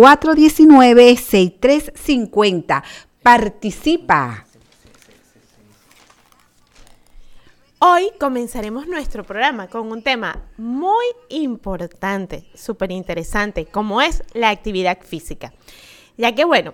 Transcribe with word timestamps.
419-6350. 0.00 2.82
Participa. 3.22 4.46
Hoy 7.80 8.10
comenzaremos 8.18 8.86
nuestro 8.86 9.24
programa 9.24 9.68
con 9.68 9.92
un 9.92 10.02
tema 10.02 10.38
muy 10.56 11.04
importante, 11.28 12.46
súper 12.54 12.92
interesante, 12.92 13.66
como 13.66 14.00
es 14.00 14.22
la 14.32 14.48
actividad 14.48 15.02
física. 15.02 15.52
Ya 16.16 16.34
que 16.34 16.46
bueno, 16.46 16.72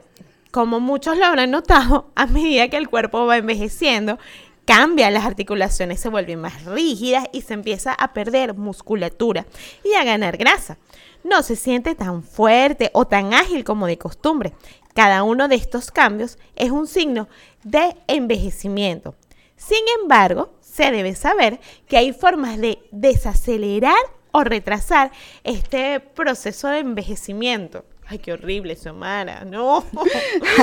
como 0.53 0.79
muchos 0.79 1.19
lo 1.19 1.27
habrán 1.27 1.51
notado, 1.51 2.13
a 2.15 2.27
medida 2.27 2.69
que 2.69 2.77
el 2.77 2.89
cuerpo 2.89 3.27
va 3.27 3.39
envejeciendo, 3.39 4.21
cambian 4.67 5.15
las 5.15 5.25
articulaciones, 5.25 6.01
se 6.01 6.11
vuelven 6.11 6.41
más 6.41 6.65
rígidas 6.65 7.27
y 7.33 7.43
se 7.43 7.55
empieza 7.55 7.93
a 7.93 8.13
perder 8.13 8.55
musculatura 8.55 9.47
y 9.85 9.95
a 9.95 10.05
ganar 10.05 10.37
grasa. 10.37 10.77
No 11.25 11.43
se 11.43 11.57
siente 11.57 11.95
tan 11.95 12.23
fuerte 12.23 12.91
o 12.93 13.07
tan 13.07 13.33
ágil 13.33 13.65
como 13.65 13.87
de 13.87 13.97
costumbre. 13.97 14.53
Cada 14.95 15.23
uno 15.23 15.49
de 15.49 15.57
estos 15.57 15.91
cambios 15.91 16.39
es 16.57 16.71
un 16.71 16.87
signo 16.87 17.29
de 17.65 17.97
envejecimiento. 18.07 19.15
Sin 19.57 19.83
embargo, 20.01 20.53
se 20.61 20.91
debe 20.91 21.15
saber 21.15 21.61
que 21.89 21.97
hay 21.97 22.13
formas 22.13 22.59
de 22.59 22.79
desacelerar 22.91 23.99
o 24.33 24.45
retrasar 24.45 25.13
este 25.45 26.01
proceso 26.01 26.69
de 26.69 26.81
envejecimiento. 26.81 27.85
Ay, 28.09 28.19
qué 28.19 28.33
horrible, 28.33 28.77
Xiomara, 28.77 29.45
no. 29.45 29.85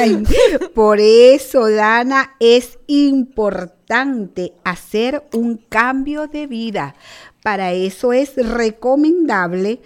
por 0.73 0.99
eso, 0.99 1.69
Dana, 1.69 2.35
es 2.39 2.79
importante 2.87 4.53
hacer 4.63 5.23
un 5.33 5.57
cambio 5.57 6.27
de 6.27 6.47
vida. 6.47 6.95
Para 7.43 7.73
eso 7.73 8.13
es 8.13 8.35
recomendable 8.37 9.81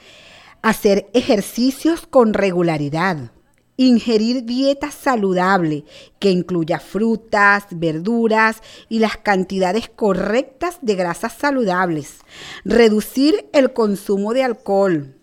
hacer 0.61 1.09
ejercicios 1.13 2.05
con 2.05 2.33
regularidad 2.33 3.31
Ingerir 3.79 4.43
dieta 4.43 4.89
saludable 4.89 5.85
que 6.17 6.31
incluya 6.31 6.79
frutas, 6.79 7.65
verduras 7.69 8.63
y 8.89 8.97
las 8.97 9.17
cantidades 9.17 9.87
correctas 9.87 10.79
de 10.81 10.95
grasas 10.95 11.33
saludables. 11.33 12.15
Reducir 12.65 13.47
el 13.53 13.73
consumo 13.73 14.33
de 14.33 14.43
alcohol. 14.43 15.16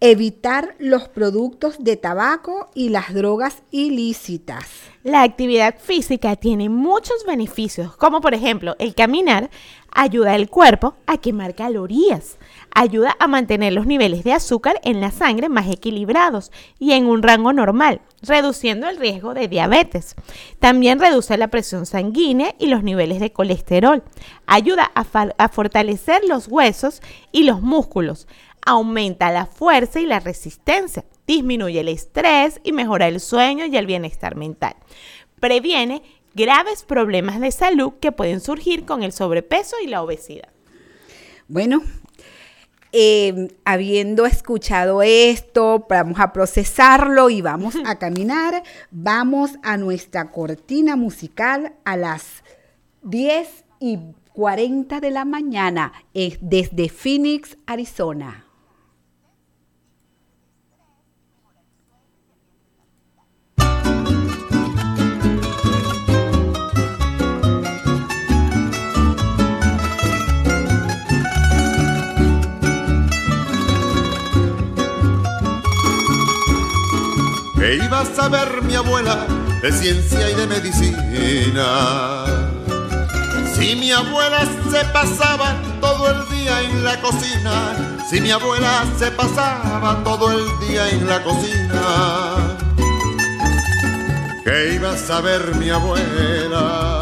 Evitar 0.00 0.74
los 0.78 1.08
productos 1.08 1.76
de 1.82 1.96
tabaco 1.96 2.68
y 2.74 2.90
las 2.90 3.14
drogas 3.14 3.62
ilícitas. 3.70 4.66
La 5.02 5.22
actividad 5.22 5.78
física 5.78 6.36
tiene 6.36 6.68
muchos 6.68 7.24
beneficios, 7.26 7.96
como 7.96 8.20
por 8.20 8.34
ejemplo 8.34 8.76
el 8.78 8.94
caminar 8.94 9.50
ayuda 9.90 10.34
al 10.34 10.50
cuerpo 10.50 10.96
a 11.06 11.16
quemar 11.16 11.54
calorías 11.54 12.36
ayuda 12.76 13.16
a 13.18 13.26
mantener 13.26 13.72
los 13.72 13.86
niveles 13.86 14.22
de 14.22 14.34
azúcar 14.34 14.78
en 14.84 15.00
la 15.00 15.10
sangre 15.10 15.48
más 15.48 15.66
equilibrados 15.66 16.52
y 16.78 16.92
en 16.92 17.06
un 17.06 17.22
rango 17.22 17.54
normal, 17.54 18.02
reduciendo 18.20 18.86
el 18.86 18.98
riesgo 18.98 19.32
de 19.32 19.48
diabetes. 19.48 20.14
También 20.60 21.00
reduce 21.00 21.38
la 21.38 21.48
presión 21.48 21.86
sanguínea 21.86 22.54
y 22.58 22.66
los 22.66 22.82
niveles 22.82 23.18
de 23.18 23.32
colesterol. 23.32 24.02
Ayuda 24.46 24.92
a, 24.94 25.48
fortalecer 25.48 26.22
los 26.28 26.48
huesos 26.48 27.00
y 27.32 27.44
los 27.44 27.62
músculos. 27.62 28.28
Aumenta 28.66 29.32
la 29.32 29.46
fuerza 29.46 29.98
y 29.98 30.04
la 30.04 30.20
resistencia. 30.20 31.06
Disminuye 31.26 31.80
el 31.80 31.88
estrés 31.88 32.60
y 32.62 32.72
mejora 32.72 33.08
el 33.08 33.20
sueño 33.20 33.64
y 33.64 33.74
el 33.78 33.86
bienestar 33.86 34.36
mental. 34.36 34.76
Previene 35.40 36.02
graves 36.34 36.84
problemas 36.84 37.40
de 37.40 37.52
salud 37.52 37.94
que 38.02 38.12
pueden 38.12 38.42
surgir 38.42 38.84
con 38.84 39.02
el 39.02 39.12
sobrepeso 39.12 39.76
y 39.82 39.86
la 39.86 40.02
obesidad. 40.02 40.50
Bueno, 41.48 41.80
Em, 42.98 43.48
habiendo 43.66 44.24
escuchado 44.24 45.02
esto, 45.02 45.84
vamos 45.86 46.18
a 46.18 46.32
procesarlo 46.32 47.28
y 47.28 47.42
vamos 47.42 47.74
a 47.84 47.98
caminar. 47.98 48.62
Vamos 48.90 49.58
a 49.62 49.76
nuestra 49.76 50.30
cortina 50.30 50.96
musical 50.96 51.74
a 51.84 51.98
las 51.98 52.42
10 53.02 53.66
y 53.80 53.98
40 54.32 55.00
de 55.00 55.10
la 55.10 55.26
mañana 55.26 55.92
eh, 56.14 56.38
desde 56.40 56.88
Phoenix, 56.88 57.58
Arizona. 57.66 58.45
Iba 77.96 78.02
a 78.02 78.14
saber 78.14 78.62
mi 78.62 78.74
abuela 78.74 79.26
de 79.62 79.72
ciencia 79.72 80.30
y 80.30 80.34
de 80.34 80.46
medicina. 80.46 82.24
Si 83.54 83.74
mi 83.76 83.90
abuela 83.90 84.40
se 84.70 84.84
pasaba 84.92 85.54
todo 85.80 86.10
el 86.10 86.28
día 86.28 86.60
en 86.62 86.84
la 86.84 87.00
cocina, 87.00 87.74
si 88.10 88.20
mi 88.20 88.30
abuela 88.30 88.84
se 88.98 89.10
pasaba 89.12 90.02
todo 90.04 90.30
el 90.30 90.68
día 90.68 90.90
en 90.90 91.06
la 91.06 91.22
cocina, 91.22 92.58
¿qué 94.44 94.74
iba 94.74 94.90
a 94.92 94.96
saber 94.96 95.54
mi 95.56 95.70
abuela? 95.70 97.00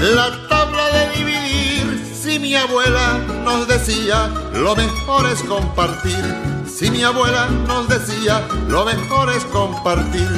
La 0.00 0.48
tabla 0.48 0.84
de 0.90 1.18
dividir, 1.18 2.04
si 2.20 2.38
mi 2.40 2.56
abuela 2.56 3.18
nos 3.44 3.68
decía, 3.68 4.28
lo 4.54 4.74
mejor 4.74 5.26
es 5.30 5.40
compartir 5.44 6.57
si 6.68 6.90
mi 6.90 7.02
abuela 7.02 7.46
nos 7.66 7.88
decía, 7.88 8.46
lo 8.68 8.84
mejor 8.84 9.30
es 9.30 9.44
compartir. 9.46 10.28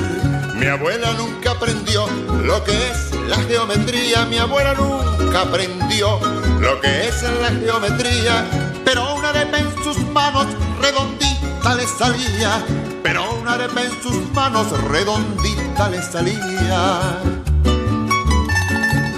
Mi 0.56 0.66
abuela 0.66 1.12
nunca 1.12 1.52
aprendió 1.52 2.06
lo 2.42 2.62
que 2.64 2.72
es 2.72 3.12
la 3.28 3.36
geometría, 3.36 4.24
mi 4.26 4.38
abuela 4.38 4.74
nunca 4.74 5.42
aprendió 5.42 6.20
lo 6.60 6.80
que 6.80 7.08
es 7.08 7.22
la 7.22 7.48
geometría, 7.48 8.44
pero 8.84 9.14
una 9.14 9.30
arepa 9.30 9.58
en 9.58 9.84
sus 9.84 9.98
manos 10.12 10.46
redondita 10.80 11.74
le 11.74 11.86
salía, 11.86 12.64
pero 13.02 13.32
una 13.34 13.54
arepa 13.54 13.82
en 13.82 14.02
sus 14.02 14.30
manos 14.32 14.66
redondita 14.88 15.88
le 15.88 16.02
salía. 16.02 17.18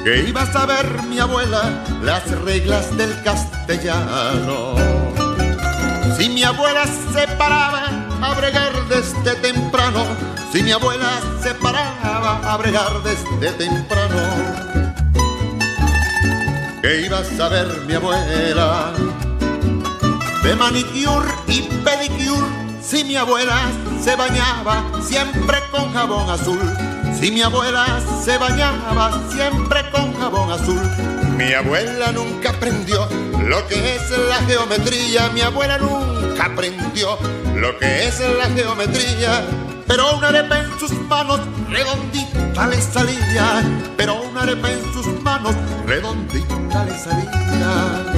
Que 0.04 0.24
iba 0.28 0.42
a 0.42 0.52
saber 0.52 1.02
mi 1.08 1.18
abuela 1.20 1.84
las 2.02 2.28
reglas 2.42 2.96
del 2.96 3.22
castellano 3.22 4.91
si 6.22 6.28
mi 6.28 6.44
abuela 6.44 6.84
se 6.86 7.26
paraba 7.36 7.82
a 8.22 8.34
bregar 8.34 8.72
desde 8.88 9.34
temprano, 9.40 10.04
si 10.52 10.62
mi 10.62 10.70
abuela 10.70 11.20
se 11.42 11.52
paraba 11.54 12.38
a 12.44 12.56
bregar 12.58 13.02
desde 13.02 13.50
temprano, 13.58 14.20
¿qué 16.80 17.06
iba 17.06 17.18
a 17.18 17.24
saber 17.24 17.66
mi 17.88 17.94
abuela? 17.94 18.92
De 20.44 20.54
manicure 20.54 21.26
y 21.48 21.62
pedicure, 21.82 22.46
si 22.80 23.02
mi 23.02 23.16
abuela 23.16 23.58
se 24.00 24.14
bañaba 24.14 24.84
siempre 25.02 25.58
con 25.72 25.92
jabón 25.92 26.30
azul, 26.30 26.60
si 27.18 27.32
mi 27.32 27.42
abuela 27.42 28.00
se 28.24 28.38
bañaba 28.38 29.10
siempre 29.28 29.90
con 29.90 30.16
jabón 30.20 30.52
azul, 30.52 30.82
mi 31.44 31.54
abuela 31.54 32.12
nunca 32.12 32.50
aprendió 32.50 33.08
lo 33.48 33.66
que 33.66 33.96
es 33.96 34.10
la 34.28 34.36
geometría, 34.46 35.28
mi 35.30 35.40
abuela 35.40 35.78
nunca 35.78 36.46
aprendió 36.46 37.18
lo 37.56 37.76
que 37.78 38.06
es 38.06 38.20
la 38.20 38.48
geometría, 38.50 39.44
pero 39.86 40.16
una 40.16 40.28
arepa 40.28 40.60
en 40.60 40.78
sus 40.78 40.92
manos 40.92 41.40
redondita 41.68 42.66
le 42.68 42.80
salía, 42.80 43.62
pero 43.96 44.22
una 44.22 44.42
arepa 44.42 44.70
en 44.70 44.92
sus 44.92 45.06
manos 45.22 45.54
redondita 45.86 46.84
le 46.84 46.98
salía. 46.98 48.11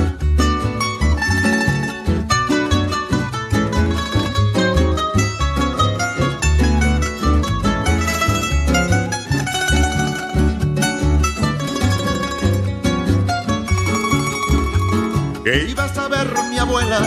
¿Qué 15.54 15.70
iba 15.70 15.84
a 15.84 15.88
saber 15.88 16.26
mi 16.50 16.58
abuela 16.58 16.98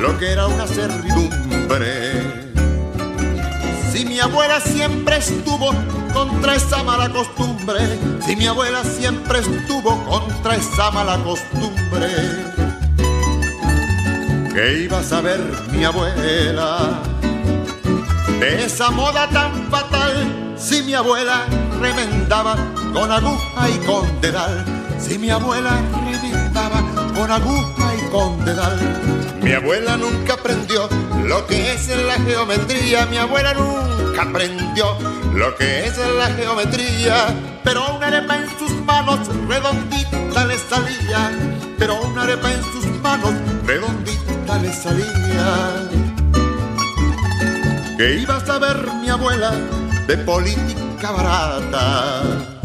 lo 0.00 0.16
que 0.18 0.32
era 0.32 0.46
una 0.46 0.66
servidumbre. 0.66 2.48
Si 3.92 4.06
mi 4.06 4.18
abuela 4.18 4.58
siempre 4.58 5.18
estuvo 5.18 5.74
contra 6.14 6.54
esa 6.54 6.82
mala 6.82 7.10
costumbre, 7.10 7.98
si 8.24 8.36
mi 8.36 8.46
abuela 8.46 8.82
siempre 8.84 9.40
estuvo 9.40 10.02
contra 10.06 10.54
esa 10.54 10.90
mala 10.92 11.18
costumbre, 11.18 12.08
¿qué 14.54 14.84
iba 14.84 15.00
a 15.00 15.02
saber 15.02 15.38
mi 15.70 15.84
abuela 15.84 17.02
de 18.40 18.64
esa 18.64 18.90
moda 18.90 19.28
tan 19.28 19.70
fatal? 19.70 20.54
Si 20.56 20.82
mi 20.84 20.94
abuela 20.94 21.44
remendaba 21.78 22.56
con 22.94 23.12
aguja 23.12 23.68
y 23.68 23.78
con 23.86 24.20
dedal, 24.22 24.64
si 24.98 25.18
mi 25.18 25.28
abuela 25.28 25.72
remendaba 26.06 26.82
con 27.14 27.30
aguja 27.30 27.89
Mi 29.40 29.52
abuela 29.52 29.96
nunca 29.96 30.34
aprendió 30.34 30.88
lo 31.24 31.46
que 31.46 31.72
es 31.72 31.88
la 31.88 32.14
geometría. 32.14 33.06
Mi 33.06 33.18
abuela 33.18 33.54
nunca 33.54 34.22
aprendió 34.22 34.96
lo 35.32 35.54
que 35.54 35.86
es 35.86 35.96
la 36.18 36.26
geometría. 36.26 37.28
Pero 37.62 37.96
una 37.96 38.08
arepa 38.08 38.36
en 38.36 38.48
sus 38.58 38.72
manos 38.84 39.28
redondita 39.48 40.44
le 40.44 40.58
salía. 40.58 41.30
Pero 41.78 42.02
una 42.02 42.22
arepa 42.22 42.52
en 42.52 42.62
sus 42.64 42.86
manos 43.00 43.32
redondita 43.64 44.58
le 44.58 44.72
salía. 44.72 45.88
Que 47.96 48.14
iba 48.18 48.36
a 48.36 48.44
saber 48.44 48.76
mi 49.00 49.08
abuela 49.08 49.52
de 50.08 50.16
política 50.18 51.12
barata? 51.12 52.59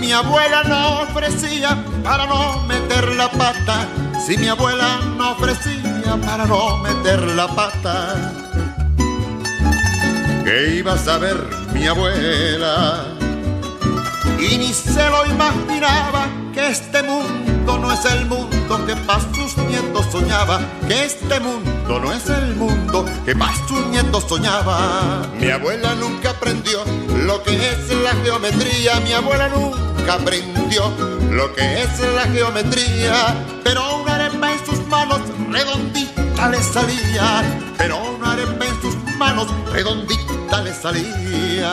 Mi 0.00 0.12
abuela 0.12 0.64
no 0.64 1.02
ofrecía 1.02 1.76
para 2.02 2.26
no 2.26 2.62
meter 2.62 3.06
la 3.16 3.30
pata 3.30 3.86
si 4.26 4.36
mi 4.38 4.48
abuela 4.48 5.00
no 5.16 5.32
ofrecía 5.32 6.16
para 6.24 6.46
no 6.46 6.78
meter 6.78 7.20
la 7.20 7.46
pata. 7.48 8.32
¿Qué 10.42 10.76
iba 10.76 10.94
a 10.94 10.98
saber 10.98 11.36
mi 11.74 11.86
abuela? 11.86 13.04
Y 14.38 14.56
ni 14.56 14.72
se 14.72 15.06
lo 15.10 15.26
imaginaba 15.26 16.28
que 16.54 16.68
este 16.68 17.02
mundo 17.02 17.78
no 17.78 17.92
es 17.92 18.04
el 18.06 18.24
mundo 18.26 18.86
que 18.86 18.96
para 18.96 19.20
sus 19.34 19.56
nietos 19.58 20.06
soñaba, 20.10 20.60
que 20.88 21.04
este 21.04 21.40
mundo 21.40 22.00
no 22.00 22.12
es 22.12 22.26
el 22.28 22.56
mundo 22.56 23.04
que 23.24 23.36
para 23.36 23.54
sus 23.68 23.86
nietos 23.88 24.24
soñaba. 24.28 25.26
Mi 25.38 25.50
abuela 25.50 25.94
nunca 25.94 26.30
aprendió 26.30 26.84
lo 27.26 27.42
que 27.42 27.54
es 27.54 27.90
la 28.02 28.12
geometría, 28.24 28.98
mi 29.00 29.12
abuela 29.12 29.48
nunca 29.48 29.89
aprendió 30.10 30.90
lo 31.30 31.52
que 31.54 31.82
es 31.82 32.00
la 32.14 32.22
geometría, 32.22 33.34
pero 33.62 34.00
manos 34.90 35.20
redondita 35.48 36.48
le 36.48 36.62
salía, 36.62 37.42
pero 37.78 37.96
una 38.16 38.32
arepa 38.32 38.66
en 38.66 38.80
sus 38.82 38.96
manos 39.16 39.46
redondita 39.72 40.62
le 40.62 40.74
salía. 40.74 41.72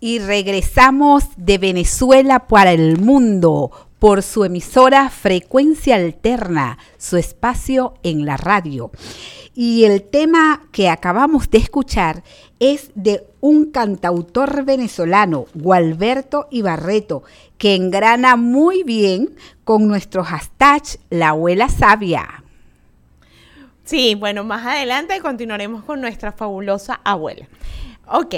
Y 0.00 0.20
regresamos 0.20 1.24
de 1.36 1.58
Venezuela 1.58 2.46
para 2.46 2.72
el 2.72 2.98
mundo 2.98 3.87
por 3.98 4.22
su 4.22 4.44
emisora 4.44 5.10
Frecuencia 5.10 5.96
Alterna, 5.96 6.78
su 6.98 7.16
espacio 7.16 7.94
en 8.02 8.24
la 8.24 8.36
radio. 8.36 8.90
Y 9.54 9.84
el 9.84 10.02
tema 10.02 10.62
que 10.70 10.88
acabamos 10.88 11.50
de 11.50 11.58
escuchar 11.58 12.22
es 12.60 12.92
de 12.94 13.26
un 13.40 13.72
cantautor 13.72 14.64
venezolano, 14.64 15.46
Gualberto 15.54 16.46
Ibarreto, 16.50 17.24
que 17.56 17.74
engrana 17.74 18.36
muy 18.36 18.84
bien 18.84 19.34
con 19.64 19.88
nuestro 19.88 20.22
hashtag 20.22 20.82
La 21.10 21.30
Abuela 21.30 21.68
Sabia. 21.68 22.44
Sí, 23.84 24.14
bueno, 24.14 24.44
más 24.44 24.64
adelante 24.64 25.18
continuaremos 25.20 25.82
con 25.82 26.00
nuestra 26.00 26.30
fabulosa 26.30 27.00
abuela. 27.04 27.48
Ok, 28.06 28.34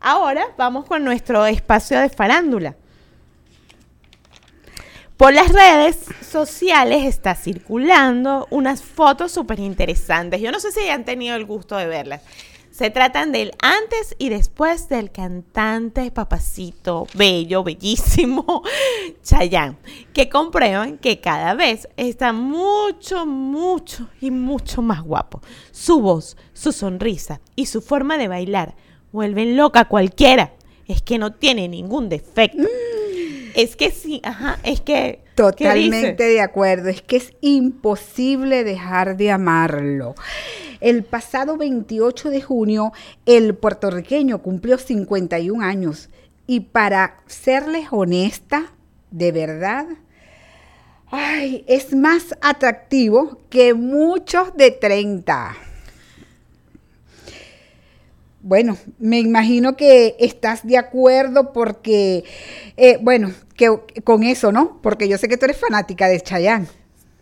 ahora 0.00 0.48
vamos 0.58 0.84
con 0.84 1.04
nuestro 1.04 1.46
espacio 1.46 1.98
de 2.00 2.10
farándula. 2.10 2.76
Por 5.16 5.32
las 5.32 5.52
redes 5.52 6.06
sociales 6.28 7.04
está 7.04 7.36
circulando 7.36 8.48
unas 8.50 8.82
fotos 8.82 9.30
súper 9.30 9.60
interesantes. 9.60 10.40
Yo 10.40 10.50
no 10.50 10.58
sé 10.58 10.72
si 10.72 10.88
han 10.88 11.04
tenido 11.04 11.36
el 11.36 11.44
gusto 11.44 11.76
de 11.76 11.86
verlas. 11.86 12.22
Se 12.72 12.90
tratan 12.90 13.30
del 13.30 13.52
antes 13.62 14.16
y 14.18 14.30
después 14.30 14.88
del 14.88 15.12
cantante 15.12 16.10
papacito 16.10 17.06
bello, 17.14 17.62
bellísimo 17.62 18.64
Chayanne, 19.22 19.76
que 20.12 20.28
comprueban 20.28 20.98
que 20.98 21.20
cada 21.20 21.54
vez 21.54 21.88
está 21.96 22.32
mucho, 22.32 23.24
mucho 23.24 24.08
y 24.20 24.32
mucho 24.32 24.82
más 24.82 25.02
guapo. 25.02 25.40
Su 25.70 26.00
voz, 26.00 26.36
su 26.54 26.72
sonrisa 26.72 27.40
y 27.54 27.66
su 27.66 27.80
forma 27.80 28.18
de 28.18 28.26
bailar 28.26 28.74
vuelven 29.12 29.56
loca 29.56 29.80
a 29.80 29.88
cualquiera. 29.88 30.54
Es 30.88 31.00
que 31.00 31.18
no 31.18 31.32
tiene 31.34 31.68
ningún 31.68 32.08
defecto. 32.08 32.64
Es 33.54 33.76
que 33.76 33.90
sí, 33.90 34.20
ajá, 34.24 34.58
es 34.64 34.80
que... 34.80 35.22
Totalmente 35.34 36.24
de 36.24 36.40
acuerdo, 36.40 36.88
es 36.90 37.02
que 37.02 37.16
es 37.16 37.32
imposible 37.40 38.62
dejar 38.62 39.16
de 39.16 39.32
amarlo. 39.32 40.14
El 40.80 41.02
pasado 41.02 41.56
28 41.56 42.30
de 42.30 42.40
junio, 42.40 42.92
el 43.26 43.56
puertorriqueño 43.56 44.42
cumplió 44.42 44.78
51 44.78 45.64
años 45.64 46.08
y 46.46 46.60
para 46.60 47.16
serles 47.26 47.88
honesta, 47.90 48.74
de 49.10 49.32
verdad, 49.32 49.86
ay, 51.10 51.64
es 51.66 51.94
más 51.94 52.36
atractivo 52.42 53.40
que 53.50 53.74
muchos 53.74 54.54
de 54.56 54.70
30. 54.70 55.56
Bueno, 58.46 58.76
me 58.98 59.20
imagino 59.20 59.74
que 59.74 60.16
estás 60.18 60.66
de 60.66 60.76
acuerdo 60.76 61.54
porque, 61.54 62.24
eh, 62.76 62.98
bueno, 63.00 63.32
que 63.56 63.70
con 64.04 64.22
eso, 64.22 64.52
¿no? 64.52 64.82
Porque 64.82 65.08
yo 65.08 65.16
sé 65.16 65.28
que 65.28 65.38
tú 65.38 65.46
eres 65.46 65.56
fanática 65.56 66.08
de 66.08 66.20
Chayanne. 66.20 66.66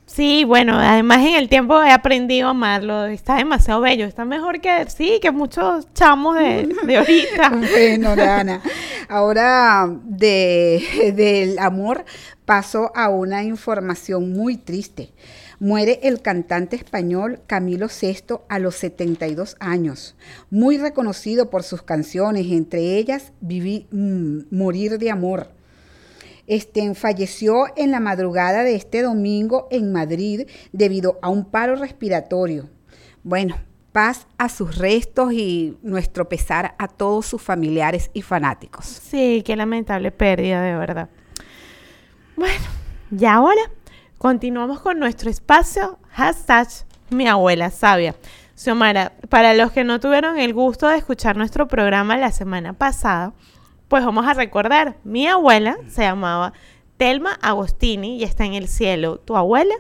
Sí, 0.05 0.43
bueno, 0.43 0.77
además 0.77 1.21
en 1.21 1.37
el 1.37 1.49
tiempo 1.49 1.81
he 1.81 1.93
aprendido 1.93 2.49
a 2.49 2.51
amarlo. 2.51 3.07
Está 3.07 3.37
demasiado 3.37 3.81
bello. 3.81 4.05
Está 4.05 4.25
mejor 4.25 4.61
que, 4.61 4.85
sí, 4.91 5.21
que 5.23 5.31
muchos 5.31 5.87
chamos 5.95 6.37
de, 6.37 6.69
de 6.87 6.97
ahorita. 6.97 7.51
bueno, 7.71 8.17
Dana. 8.17 8.61
Ahora 9.09 9.89
de, 10.03 11.13
del 11.15 11.57
amor 11.61 12.05
paso 12.45 12.91
a 12.97 13.11
una 13.11 13.45
información 13.45 14.33
muy 14.33 14.57
triste. 14.57 15.13
Muere 15.63 16.01
el 16.03 16.23
cantante 16.23 16.75
español 16.75 17.39
Camilo 17.47 17.87
VI 17.87 18.41
a 18.49 18.59
los 18.59 18.75
72 18.75 19.55
años, 19.61 20.17
muy 20.51 20.77
reconocido 20.77 21.51
por 21.51 21.63
sus 21.63 21.83
canciones, 21.83 22.51
entre 22.51 22.99
ellas 22.99 23.33
Viví, 23.41 23.87
mm, 23.93 24.39
Morir 24.51 24.99
de 24.99 25.13
Amor. 25.13 25.53
Este, 26.49 26.93
falleció 26.97 27.67
en 27.77 27.93
la 27.93 28.01
madrugada 28.01 28.65
de 28.65 28.75
este 28.75 29.03
domingo 29.03 29.69
en 29.71 29.93
Madrid 29.93 30.49
debido 30.73 31.21
a 31.23 31.29
un 31.29 31.45
paro 31.45 31.77
respiratorio. 31.77 32.69
Bueno, 33.23 33.55
paz 33.93 34.27
a 34.39 34.49
sus 34.49 34.79
restos 34.79 35.33
y 35.33 35.79
nuestro 35.83 36.29
pesar 36.29 36.75
a 36.77 36.89
todos 36.89 37.27
sus 37.27 37.41
familiares 37.41 38.11
y 38.15 38.23
fanáticos. 38.23 38.87
Sí, 38.87 39.45
qué 39.47 39.55
lamentable 39.55 40.11
pérdida, 40.11 40.61
de 40.61 40.77
verdad. 40.77 41.09
Bueno, 42.35 42.65
y 43.17 43.25
ahora 43.27 43.63
Continuamos 44.23 44.79
con 44.79 45.01
nuestro 45.01 45.31
espacio, 45.31 45.99
hashtag 46.11 46.69
mi 47.11 47.27
abuela 47.27 47.73
sabia. 47.73 48.15
Xiomara, 48.55 49.15
para 49.29 49.53
los 49.53 49.73
que 49.73 49.83
no 49.83 49.99
tuvieron 49.99 50.39
el 50.39 50.55
gusto 50.55 50.87
de 50.87 50.97
escuchar 50.97 51.37
nuestro 51.37 51.67
programa 51.67 52.17
la 52.17 52.31
semana 52.31 52.73
pasada, 52.73 53.35
pues 53.89 54.05
vamos 54.05 54.25
a 54.25 54.35
recordar, 54.35 54.97
mi 55.03 55.27
abuela 55.27 55.77
se 55.89 56.03
llamaba 56.03 56.53
Telma 56.99 57.37
Agostini 57.43 58.19
y 58.19 58.23
está 58.23 58.45
en 58.45 58.55
el 58.55 58.69
cielo. 58.69 59.19
¿Tu 59.19 59.37
abuela? 59.37 59.75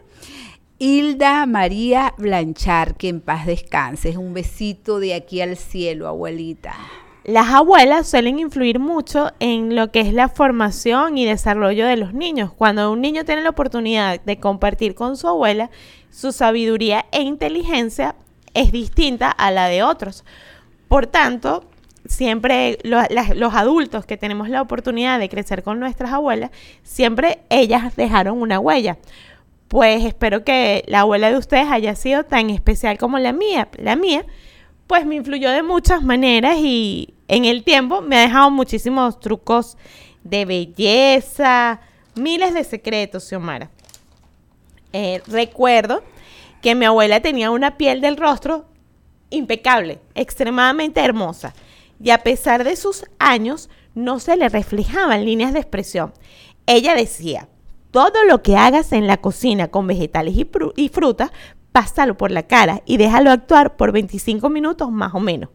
Hilda 0.77 1.47
María 1.47 2.13
Blanchar, 2.19 2.97
que 2.97 3.11
en 3.11 3.21
paz 3.21 3.47
descanse. 3.47 4.19
Un 4.19 4.35
besito 4.35 4.99
de 4.99 5.15
aquí 5.15 5.41
al 5.41 5.57
cielo, 5.57 6.09
abuelita. 6.09 6.75
Las 7.25 7.51
abuelas 7.51 8.09
suelen 8.09 8.41
influir 8.41 8.81
mucho 8.81 9.31
en 9.39 9.77
lo 9.77 9.93
que 9.93 10.01
es 10.01 10.13
la 10.13 10.29
formación 10.29 11.17
y 11.17 11.25
desarrollo 11.25 11.87
de 11.87 11.97
los 11.97 12.15
niños. 12.15 12.53
Cuando 12.53 12.91
un 12.91 13.01
niño 13.01 13.25
tiene 13.25 13.43
la 13.43 13.51
oportunidad 13.51 14.21
de 14.21 14.41
compartir 14.41 14.97
con 14.97 15.17
su 15.17 15.29
abuela, 15.29 15.71
su 16.11 16.33
sabiduría 16.33 17.07
e 17.13 17.23
inteligencia 17.23 18.17
es 18.55 18.73
distinta 18.73 19.31
a 19.31 19.53
la 19.53 19.69
de 19.69 19.85
otros. 19.85 20.25
Por 20.89 21.07
tanto, 21.07 21.65
siempre 22.07 22.79
los 22.83 23.55
adultos 23.55 24.05
que 24.05 24.17
tenemos 24.17 24.49
la 24.49 24.61
oportunidad 24.61 25.21
de 25.21 25.29
crecer 25.29 25.63
con 25.63 25.79
nuestras 25.79 26.13
abuelas, 26.13 26.51
siempre 26.83 27.39
ellas 27.51 27.95
dejaron 27.95 28.43
una 28.43 28.59
huella. 28.59 28.99
Pues 29.69 30.05
espero 30.05 30.43
que 30.45 30.83
la 30.89 31.01
abuela 31.01 31.31
de 31.31 31.39
ustedes 31.39 31.69
haya 31.71 31.95
sido 31.95 32.25
tan 32.25 32.51
especial 32.51 32.99
como 32.99 33.21
la 33.21 33.33
mía. 33.33 33.69
La 33.79 33.95
mía 33.95 34.27
pues 34.87 35.07
me 35.07 35.17
influyó 35.17 35.51
de 35.51 35.63
muchas 35.63 36.03
maneras 36.03 36.57
y 36.59 37.15
en 37.29 37.45
el 37.45 37.65
tiempo 37.65 38.01
me 38.01 38.17
ha 38.17 38.21
dejado 38.21 38.51
muchísimos 38.51 39.19
trucos 39.21 39.77
de 40.25 40.45
belleza, 40.45 41.81
miles 42.15 42.55
de 42.55 42.65
secretos, 42.65 43.25
Xiomara. 43.25 43.71
Eh, 44.93 45.23
recuerdo 45.27 46.03
que 46.61 46.75
mi 46.75 46.85
abuela 46.85 47.21
tenía 47.21 47.51
una 47.51 47.77
piel 47.77 48.01
del 48.01 48.17
rostro 48.17 48.67
impecable, 49.31 49.99
extremadamente 50.15 51.01
hermosa, 51.01 51.55
y 52.03 52.11
a 52.11 52.19
pesar 52.19 52.65
de 52.65 52.77
sus 52.77 53.05
años 53.19 53.71
no 53.95 54.21
se 54.21 54.37
le 54.37 54.49
reflejaban 54.49 55.25
líneas 55.25 55.53
de 55.53 55.61
expresión. 55.61 56.13
Ella 56.67 56.95
decía, 56.95 57.49
todo 57.91 58.25
lo 58.25 58.43
que 58.43 58.57
hagas 58.57 58.93
en 58.93 59.07
la 59.07 59.19
cocina 59.19 59.69
con 59.69 59.87
vegetales 59.87 60.35
y, 60.37 60.49
y 60.77 60.89
frutas 60.89 61.31
pásalo 61.73 62.17
por 62.17 62.31
la 62.31 62.45
cara 62.45 62.83
y 62.87 62.99
déjalo 62.99 63.31
actuar 63.31 63.77
por 63.77 63.93
25 63.93 64.49
minutos 64.51 64.91
más 64.91 65.15
o 65.15 65.21
menos. 65.21 65.51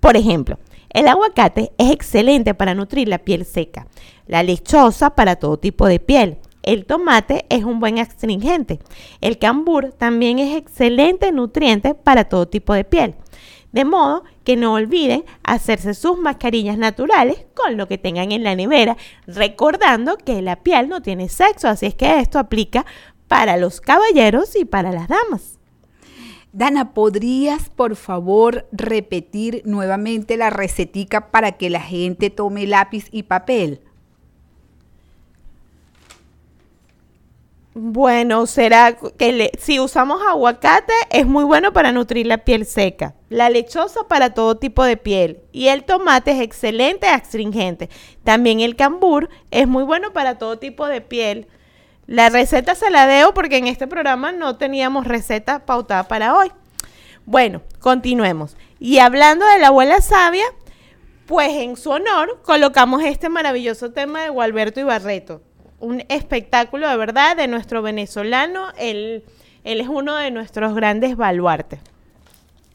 Por 0.00 0.16
ejemplo, 0.16 0.58
El 0.92 1.06
aguacate 1.06 1.70
es 1.78 1.92
excelente 1.92 2.52
para 2.52 2.74
nutrir 2.74 3.06
la 3.06 3.18
piel 3.18 3.44
seca, 3.44 3.86
la 4.26 4.42
lechosa 4.42 5.10
para 5.14 5.36
todo 5.36 5.56
tipo 5.56 5.86
de 5.86 6.00
piel. 6.00 6.38
El 6.62 6.84
tomate 6.84 7.46
es 7.48 7.62
un 7.62 7.78
buen 7.78 8.00
astringente. 8.00 8.80
El 9.20 9.38
cambur 9.38 9.92
también 9.92 10.40
es 10.40 10.56
excelente 10.56 11.30
nutriente 11.30 11.94
para 11.94 12.24
todo 12.24 12.48
tipo 12.48 12.74
de 12.74 12.84
piel. 12.84 13.14
De 13.70 13.84
modo 13.84 14.24
que 14.42 14.56
no 14.56 14.74
olviden 14.74 15.24
hacerse 15.44 15.94
sus 15.94 16.18
mascarillas 16.18 16.76
naturales 16.76 17.46
con 17.54 17.76
lo 17.76 17.86
que 17.86 17.98
tengan 17.98 18.32
en 18.32 18.42
la 18.42 18.56
nevera, 18.56 18.96
recordando 19.28 20.16
que 20.16 20.42
la 20.42 20.56
piel 20.56 20.88
no 20.88 21.02
tiene 21.02 21.28
sexo, 21.28 21.68
así 21.68 21.86
es 21.86 21.94
que 21.94 22.18
esto 22.18 22.40
aplica 22.40 22.84
para 23.28 23.56
los 23.56 23.80
caballeros 23.80 24.56
y 24.56 24.64
para 24.64 24.90
las 24.90 25.06
damas. 25.06 25.59
Dana, 26.52 26.94
¿podrías 26.94 27.68
por 27.68 27.94
favor 27.94 28.66
repetir 28.72 29.62
nuevamente 29.64 30.36
la 30.36 30.50
recetica 30.50 31.30
para 31.30 31.52
que 31.52 31.70
la 31.70 31.80
gente 31.80 32.28
tome 32.28 32.66
lápiz 32.66 33.06
y 33.12 33.22
papel? 33.22 33.80
Bueno, 37.72 38.46
será 38.46 38.96
que 39.16 39.52
si 39.60 39.78
usamos 39.78 40.20
aguacate 40.28 40.92
es 41.10 41.24
muy 41.24 41.44
bueno 41.44 41.72
para 41.72 41.92
nutrir 41.92 42.26
la 42.26 42.38
piel 42.38 42.66
seca. 42.66 43.14
La 43.28 43.48
lechosa 43.48 44.08
para 44.08 44.34
todo 44.34 44.56
tipo 44.56 44.82
de 44.82 44.96
piel. 44.96 45.38
Y 45.52 45.68
el 45.68 45.84
tomate 45.84 46.32
es 46.32 46.40
excelente 46.40 47.06
astringente. 47.06 47.88
También 48.24 48.58
el 48.58 48.74
cambur 48.74 49.28
es 49.52 49.68
muy 49.68 49.84
bueno 49.84 50.12
para 50.12 50.36
todo 50.36 50.58
tipo 50.58 50.88
de 50.88 51.00
piel. 51.00 51.46
La 52.10 52.28
receta 52.28 52.74
se 52.74 52.90
la 52.90 53.06
debo 53.06 53.32
porque 53.34 53.58
en 53.58 53.68
este 53.68 53.86
programa 53.86 54.32
no 54.32 54.56
teníamos 54.56 55.06
receta 55.06 55.64
pautada 55.64 56.08
para 56.08 56.36
hoy. 56.36 56.50
Bueno, 57.24 57.62
continuemos. 57.78 58.56
Y 58.80 58.98
hablando 58.98 59.46
de 59.46 59.60
la 59.60 59.68
abuela 59.68 60.00
sabia, 60.00 60.44
pues 61.26 61.50
en 61.50 61.76
su 61.76 61.90
honor 61.90 62.42
colocamos 62.42 63.04
este 63.04 63.28
maravilloso 63.28 63.92
tema 63.92 64.22
de 64.22 64.30
Gualberto 64.30 64.80
Ibarreto 64.80 65.40
un 65.78 66.04
espectáculo 66.08 66.88
de 66.88 66.96
verdad 66.96 67.36
de 67.36 67.46
nuestro 67.46 67.80
venezolano. 67.80 68.72
Él, 68.76 69.24
él 69.62 69.80
es 69.80 69.86
uno 69.86 70.16
de 70.16 70.32
nuestros 70.32 70.74
grandes 70.74 71.16
baluartes 71.16 71.78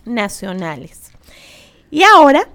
nacionales. 0.05 1.11
Y 1.91 2.03
ahora 2.03 2.47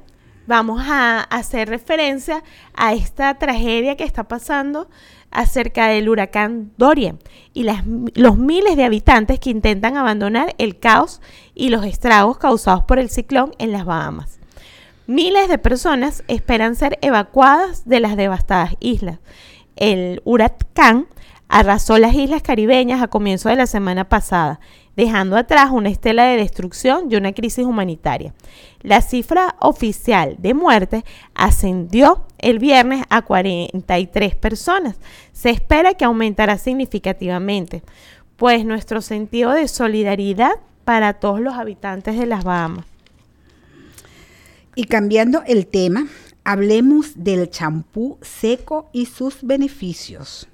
vamos 0.46 0.82
a 0.86 1.20
hacer 1.20 1.68
referencia 1.68 2.42
a 2.72 2.94
esta 2.94 3.38
tragedia 3.38 3.98
que 3.98 4.04
está 4.04 4.24
pasando 4.24 4.88
acerca 5.30 5.88
del 5.88 6.08
huracán 6.08 6.72
Dorian 6.76 7.18
y 7.54 7.66
los 8.14 8.36
miles 8.36 8.76
de 8.76 8.84
habitantes 8.84 9.40
que 9.40 9.50
intentan 9.50 9.96
abandonar 9.96 10.54
el 10.58 10.78
caos 10.78 11.20
y 11.54 11.68
los 11.68 11.84
estragos 11.84 12.38
causados 12.38 12.84
por 12.84 12.98
el 12.98 13.10
ciclón 13.10 13.52
en 13.58 13.72
las 13.72 13.84
Bahamas. 13.84 14.38
Miles 15.06 15.48
de 15.48 15.58
personas 15.58 16.22
esperan 16.28 16.76
ser 16.76 16.98
evacuadas 17.02 17.84
de 17.84 18.00
las 18.00 18.16
devastadas 18.16 18.76
islas 18.80 19.18
el 19.80 20.20
huracán 20.24 21.08
arrasó 21.48 21.98
las 21.98 22.14
islas 22.14 22.42
caribeñas 22.42 23.02
a 23.02 23.08
comienzo 23.08 23.48
de 23.48 23.56
la 23.56 23.66
semana 23.66 24.08
pasada, 24.08 24.60
dejando 25.00 25.38
atrás 25.38 25.70
una 25.72 25.88
estela 25.88 26.24
de 26.24 26.36
destrucción 26.36 27.10
y 27.10 27.16
una 27.16 27.32
crisis 27.32 27.64
humanitaria. 27.64 28.34
La 28.82 29.00
cifra 29.00 29.56
oficial 29.58 30.36
de 30.38 30.52
muertes 30.52 31.04
ascendió 31.34 32.26
el 32.36 32.58
viernes 32.58 33.04
a 33.08 33.22
43 33.22 34.34
personas. 34.36 34.96
Se 35.32 35.48
espera 35.48 35.94
que 35.94 36.04
aumentará 36.04 36.58
significativamente, 36.58 37.82
pues 38.36 38.66
nuestro 38.66 39.00
sentido 39.00 39.52
de 39.52 39.68
solidaridad 39.68 40.52
para 40.84 41.14
todos 41.14 41.40
los 41.40 41.54
habitantes 41.54 42.18
de 42.18 42.26
las 42.26 42.44
Bahamas. 42.44 42.84
Y 44.74 44.84
cambiando 44.84 45.42
el 45.46 45.66
tema, 45.66 46.08
hablemos 46.44 47.12
del 47.14 47.48
champú 47.48 48.18
seco 48.20 48.90
y 48.92 49.06
sus 49.06 49.38
beneficios. 49.40 50.46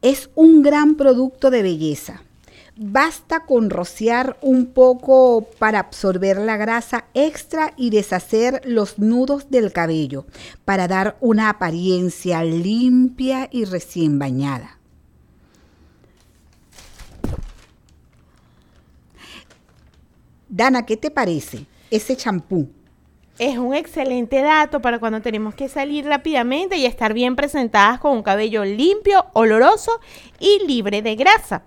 Es 0.00 0.30
un 0.36 0.62
gran 0.62 0.94
producto 0.94 1.50
de 1.50 1.62
belleza. 1.62 2.22
Basta 2.74 3.44
con 3.44 3.68
rociar 3.68 4.38
un 4.40 4.66
poco 4.66 5.46
para 5.58 5.78
absorber 5.78 6.38
la 6.38 6.56
grasa 6.56 7.04
extra 7.12 7.74
y 7.76 7.90
deshacer 7.90 8.62
los 8.64 8.98
nudos 8.98 9.50
del 9.50 9.72
cabello 9.72 10.24
para 10.64 10.88
dar 10.88 11.16
una 11.20 11.50
apariencia 11.50 12.42
limpia 12.42 13.48
y 13.50 13.66
recién 13.66 14.18
bañada. 14.18 14.78
Dana, 20.48 20.86
¿qué 20.86 20.96
te 20.96 21.10
parece 21.10 21.66
ese 21.90 22.16
champú? 22.16 22.70
es 23.38 23.58
un 23.58 23.74
excelente 23.74 24.40
dato 24.40 24.80
para 24.80 24.98
cuando 24.98 25.20
tenemos 25.20 25.54
que 25.54 25.68
salir 25.68 26.04
rápidamente 26.04 26.76
y 26.76 26.86
estar 26.86 27.12
bien 27.12 27.34
presentadas 27.34 27.98
con 27.98 28.12
un 28.12 28.22
cabello 28.22 28.64
limpio, 28.64 29.26
oloroso 29.32 30.00
y 30.38 30.64
libre 30.66 31.02
de 31.02 31.16
grasa. 31.16 31.64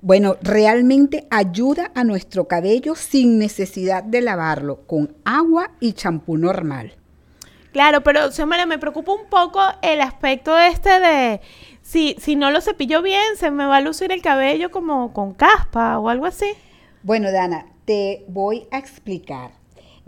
Bueno, 0.00 0.36
realmente 0.42 1.26
ayuda 1.30 1.90
a 1.94 2.04
nuestro 2.04 2.46
cabello 2.46 2.94
sin 2.94 3.38
necesidad 3.38 4.02
de 4.04 4.20
lavarlo 4.20 4.86
con 4.86 5.14
agua 5.24 5.72
y 5.80 5.92
champú 5.92 6.36
normal. 6.36 6.94
Claro, 7.72 8.02
pero 8.02 8.30
Xiomara, 8.30 8.66
me 8.66 8.78
preocupa 8.78 9.12
un 9.12 9.28
poco 9.28 9.60
el 9.82 10.00
aspecto 10.00 10.58
este 10.58 11.00
de 11.00 11.40
si, 11.82 12.16
si 12.18 12.36
no 12.36 12.50
lo 12.50 12.60
cepillo 12.60 13.02
bien, 13.02 13.36
se 13.36 13.50
me 13.50 13.66
va 13.66 13.78
a 13.78 13.80
lucir 13.80 14.12
el 14.12 14.22
cabello 14.22 14.70
como 14.70 15.12
con 15.12 15.34
caspa 15.34 15.98
o 15.98 16.08
algo 16.08 16.26
así. 16.26 16.46
Bueno, 17.02 17.30
Dana, 17.32 17.66
te 17.84 18.24
voy 18.28 18.66
a 18.70 18.78
explicar 18.78 19.58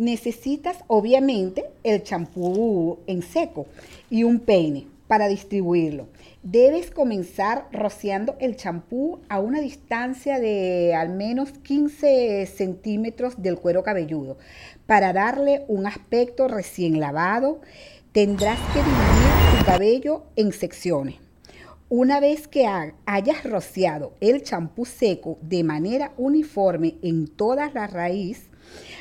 necesitas 0.00 0.78
obviamente 0.87 1.66
el 1.85 2.02
champú 2.02 2.99
en 3.06 3.23
seco 3.23 3.66
y 4.09 4.25
un 4.25 4.40
peine 4.40 4.87
para 5.06 5.28
distribuirlo. 5.28 6.09
Debes 6.42 6.90
comenzar 6.90 7.68
rociando 7.70 8.37
el 8.40 8.56
champú 8.56 9.20
a 9.28 9.40
una 9.40 9.61
distancia 9.61 10.40
de 10.40 10.94
al 10.94 11.11
menos 11.11 11.52
15 11.52 12.47
centímetros 12.47 13.42
del 13.42 13.59
cuero 13.59 13.82
cabelludo. 13.82 14.38
Para 14.87 15.12
darle 15.12 15.66
un 15.68 15.87
aspecto 15.87 16.49
recién 16.49 16.99
lavado, 16.99 17.61
tendrás 18.12 18.59
que 18.73 18.78
dividir 18.78 19.59
tu 19.59 19.64
cabello 19.66 20.25
en 20.37 20.52
secciones. 20.52 21.16
Una 21.90 22.20
vez 22.20 22.49
que 22.49 22.66
hayas 23.04 23.44
rociado 23.44 24.14
el 24.20 24.42
champú 24.42 24.87
seco 24.87 25.37
de 25.42 25.62
manera 25.62 26.14
uniforme 26.16 26.94
en 27.02 27.26
toda 27.26 27.70
la 27.75 27.87
raíz, 27.87 28.49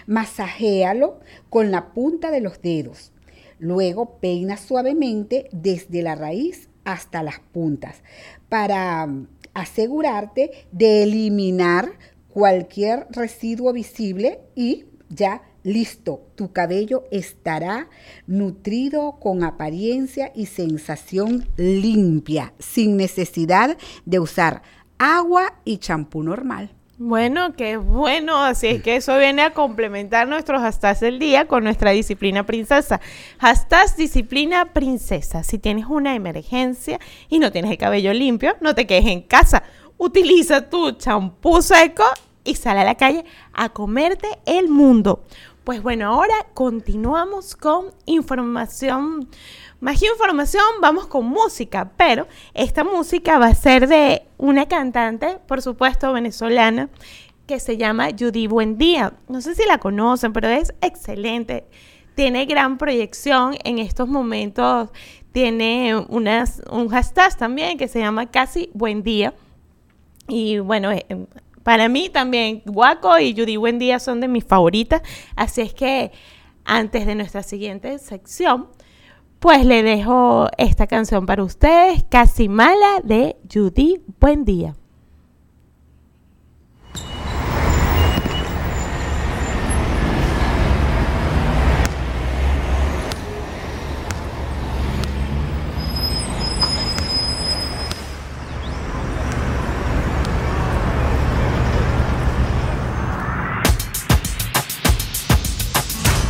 Masajéalo 0.08 1.20
con 1.50 1.72
la 1.72 1.94
punta 1.94 2.32
de 2.32 2.42
los 2.42 2.62
dedos. 2.62 3.12
Luego 3.60 4.20
peina 4.20 4.58
suavemente 4.58 5.50
desde 5.52 6.02
la 6.02 6.16
raíz 6.16 6.69
hasta 6.92 7.24
las 7.24 7.40
puntas 7.40 8.02
para 8.50 9.06
mm, 9.06 9.28
asegurarte 9.54 10.68
de 10.72 11.04
eliminar 11.04 11.92
cualquier 12.30 13.08
residuo 13.12 13.74
visible 13.74 14.40
y 14.56 14.86
ya 15.10 15.42
listo, 15.64 16.28
tu 16.36 16.54
cabello 16.54 17.04
estará 17.12 17.90
nutrido 18.28 19.20
con 19.20 19.44
apariencia 19.44 20.32
y 20.36 20.46
sensación 20.46 21.48
limpia, 21.58 22.54
sin 22.60 22.96
necesidad 22.96 23.78
de 24.06 24.20
usar 24.20 24.62
agua 24.98 25.60
y 25.66 25.78
champú 25.78 26.24
normal. 26.24 26.79
Bueno, 27.02 27.54
qué 27.54 27.78
bueno. 27.78 28.44
Así 28.44 28.68
es 28.68 28.84
que 28.84 28.98
eso 28.98 29.18
viene 29.18 29.42
a 29.42 29.54
complementar 29.54 30.28
nuestros 30.28 30.62
hashtags 30.62 31.00
del 31.00 31.18
día 31.18 31.48
con 31.48 31.64
nuestra 31.64 31.92
disciplina 31.92 32.46
princesa. 32.46 33.00
Hashtag 33.40 33.96
disciplina 33.96 34.74
princesa. 34.74 35.44
Si 35.44 35.60
tienes 35.60 35.86
una 35.86 36.14
emergencia 36.14 37.00
y 37.30 37.40
no 37.40 37.54
tienes 37.54 37.72
el 37.72 37.78
cabello 37.78 38.14
limpio, 38.14 38.58
no 38.60 38.76
te 38.76 38.86
quedes 38.86 39.06
en 39.06 39.22
casa. 39.22 39.64
Utiliza 39.98 40.70
tu 40.70 40.92
champú 40.92 41.62
seco 41.62 42.04
y 42.44 42.56
sale 42.56 42.82
a 42.82 42.84
la 42.84 42.96
calle 42.96 43.24
a 43.54 43.70
comerte 43.70 44.28
el 44.46 44.68
mundo. 44.68 45.24
Pues 45.64 45.82
bueno, 45.82 46.08
ahora 46.08 46.48
continuamos 46.54 47.56
con 47.56 47.94
información 48.08 49.30
más 49.80 50.00
que 50.00 50.08
información, 50.08 50.64
vamos 50.82 51.08
con 51.08 51.26
música, 51.26 51.92
pero 51.96 52.28
esta 52.54 52.84
música 52.84 53.40
va 53.40 53.48
a 53.48 53.56
ser 53.56 53.88
de 53.88 54.24
una 54.38 54.68
cantante, 54.68 55.40
por 55.48 55.62
supuesto, 55.62 56.12
venezolana, 56.12 56.90
que 57.48 57.60
se 57.60 57.78
llama 57.78 58.10
Judy 58.18 58.48
Buendía. 58.48 59.14
No 59.28 59.42
sé 59.42 59.56
si 59.56 59.66
la 59.66 59.78
conocen, 59.78 60.34
pero 60.34 60.50
es 60.50 60.74
excelente. 60.82 61.66
Tiene 62.14 62.46
gran 62.46 62.78
proyección 62.78 63.56
en 63.64 63.80
estos 63.80 64.08
momentos. 64.08 64.90
Tiene 65.32 65.96
unas, 66.10 66.62
un 66.70 66.90
hashtag 66.90 67.38
también 67.38 67.78
que 67.78 67.88
se 67.88 68.00
llama 68.00 68.30
Casi 68.30 68.70
Buen 68.74 69.02
Día. 69.02 69.34
Y 70.28 70.60
bueno, 70.60 70.92
eh, 70.92 71.06
para 71.64 71.88
mí 71.88 72.10
también 72.10 72.62
Guaco 72.66 73.18
y 73.18 73.34
Judy 73.34 73.58
Buendía 73.58 74.00
son 74.00 74.20
de 74.20 74.28
mis 74.28 74.44
favoritas. 74.44 75.02
Así 75.36 75.62
es 75.62 75.74
que 75.74 76.12
antes 76.66 77.06
de 77.06 77.16
nuestra 77.16 77.42
siguiente 77.42 77.98
sección, 77.98 78.68
pues 79.40 79.66
le 79.66 79.84
dejo 79.84 80.50
esta 80.58 80.86
canción 80.88 81.26
para 81.26 81.44
ustedes, 81.44 82.04
Casi 82.10 82.50
Mala 82.50 83.00
de 83.04 83.38
Judy. 83.52 84.02
Buen 84.20 84.44
día. 84.44 84.76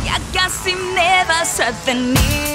Ya 0.04 0.18
casi 0.32 0.74
me 0.74 1.24
vas 1.26 1.58
a 1.60 1.72
tener. 1.84 2.49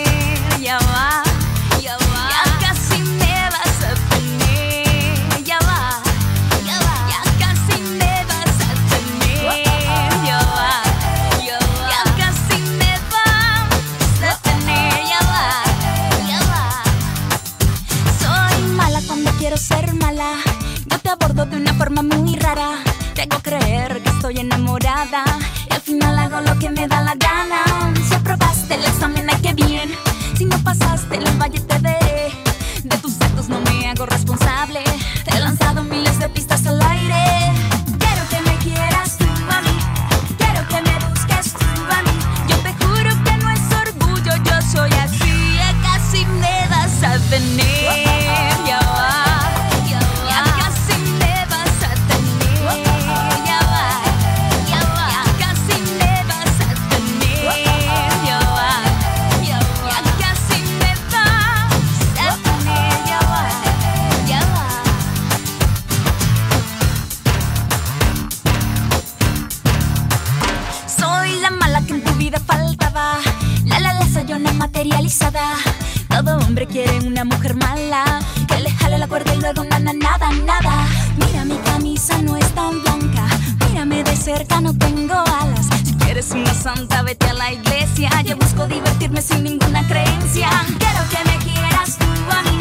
Rara. 23.26 23.30
Te 23.30 23.36
hago 23.36 23.44
creer 23.44 24.04
que 24.04 24.10
estoy 24.10 24.40
enamorada. 24.40 25.24
Y 25.70 25.74
al 25.74 25.82
final 25.82 26.18
hago 26.20 26.42
lo 26.42 26.58
que 26.60 26.70
me 26.70 26.88
da 26.88 27.02
la 27.02 27.16
gana. 27.16 27.64
Si 28.08 28.14
aprobaste 28.14 28.76
el 28.76 28.84
examen, 28.84 29.28
ay, 29.30 29.40
qué 29.42 29.54
bien. 29.54 29.92
Si 30.38 30.46
no 30.46 30.58
pasaste, 30.60 31.18
el 31.18 31.26
valle 31.40 31.60
te 31.60 31.78
veré. 31.80 32.32
De 32.84 32.98
tus 32.98 33.20
actos 33.22 33.50
no 33.50 33.60
me 33.62 33.90
hago 33.90 34.06
responsable. 34.06 34.82
Mujer 77.26 77.56
mala. 77.56 78.20
Que 78.48 78.60
le 78.60 78.72
jale 78.72 78.98
la 78.98 79.08
cuerda 79.08 79.34
y 79.34 79.40
luego 79.40 79.64
nada, 79.64 79.92
nada, 79.94 80.32
nada. 80.46 80.88
Mira, 81.18 81.46
mi 81.46 81.58
camisa 81.58 82.22
no 82.22 82.38
es 82.38 82.48
tan 82.54 82.82
blanca. 82.82 83.26
Mírame 83.68 84.04
de 84.04 84.16
cerca, 84.16 84.62
no 84.62 84.74
tengo 84.74 85.14
alas. 85.14 85.68
Si 85.84 85.94
quieres 85.96 86.32
una 86.32 86.54
santa, 86.54 87.02
vete 87.02 87.28
a 87.28 87.34
la 87.34 87.52
iglesia. 87.52 88.10
Yo 88.24 88.38
busco 88.38 88.68
divertirme 88.68 89.22
sin 89.22 89.44
ninguna 89.44 89.86
creencia. 89.88 90.50
Quiero 90.80 91.02
que 91.10 91.30
me 91.30 91.38
quieras 91.44 91.98
tú 91.98 92.06
a 92.32 92.42
mí. 92.44 92.55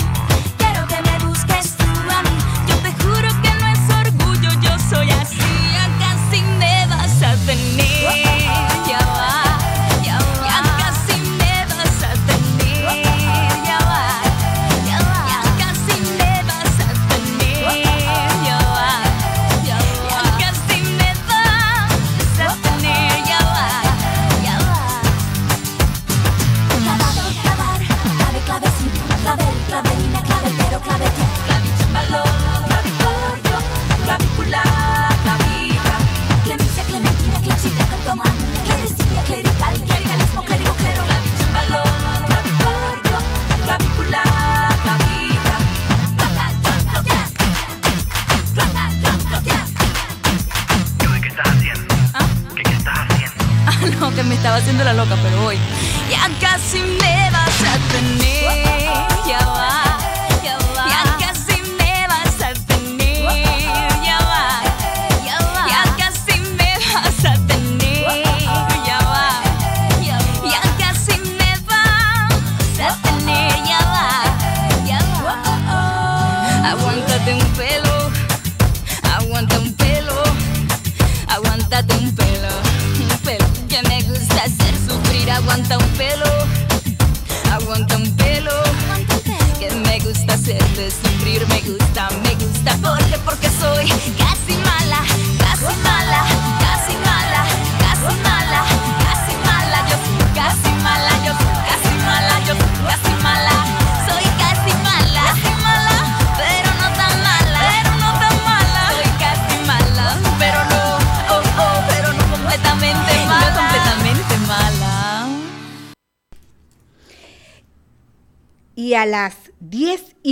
La 54.85 54.93
loca, 54.93 55.17
pero 55.23 55.47
hoy 55.47 55.59
ya 56.11 56.29
casi 56.39 56.83
me 56.83 57.04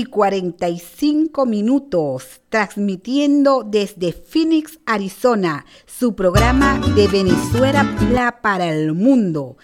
y 0.02 0.04
45 0.04 1.46
minutos, 1.46 2.40
transmitiendo 2.48 3.62
desde 3.62 4.12
Phoenix, 4.12 4.80
Arizona, 4.84 5.64
su 5.86 6.16
programa 6.16 6.80
de 6.96 7.06
Venezuela 7.06 8.40
para 8.42 8.68
el 8.68 8.94
mundo, 8.94 9.58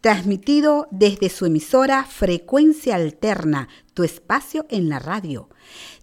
transmitido 0.00 0.88
desde 0.90 1.28
su 1.28 1.44
emisora 1.44 2.04
Frecuencia 2.04 2.94
Alterna, 2.94 3.68
tu 3.92 4.02
espacio 4.02 4.64
en 4.70 4.88
la 4.88 4.98
radio. 4.98 5.50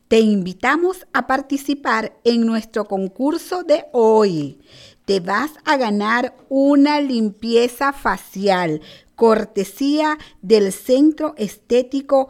Te 0.07 0.19
invitamos 0.19 1.07
a 1.11 1.25
participar 1.25 2.13
en 2.23 2.45
nuestro 2.45 2.85
concurso 2.85 3.63
de 3.63 3.85
hoy. 3.91 4.59
Te 5.05 5.19
vas 5.19 5.49
a 5.65 5.77
ganar 5.77 6.37
una 6.47 7.01
limpieza 7.01 7.91
facial, 7.91 8.81
cortesía 9.15 10.19
del 10.43 10.73
Centro 10.73 11.33
Estético 11.37 12.29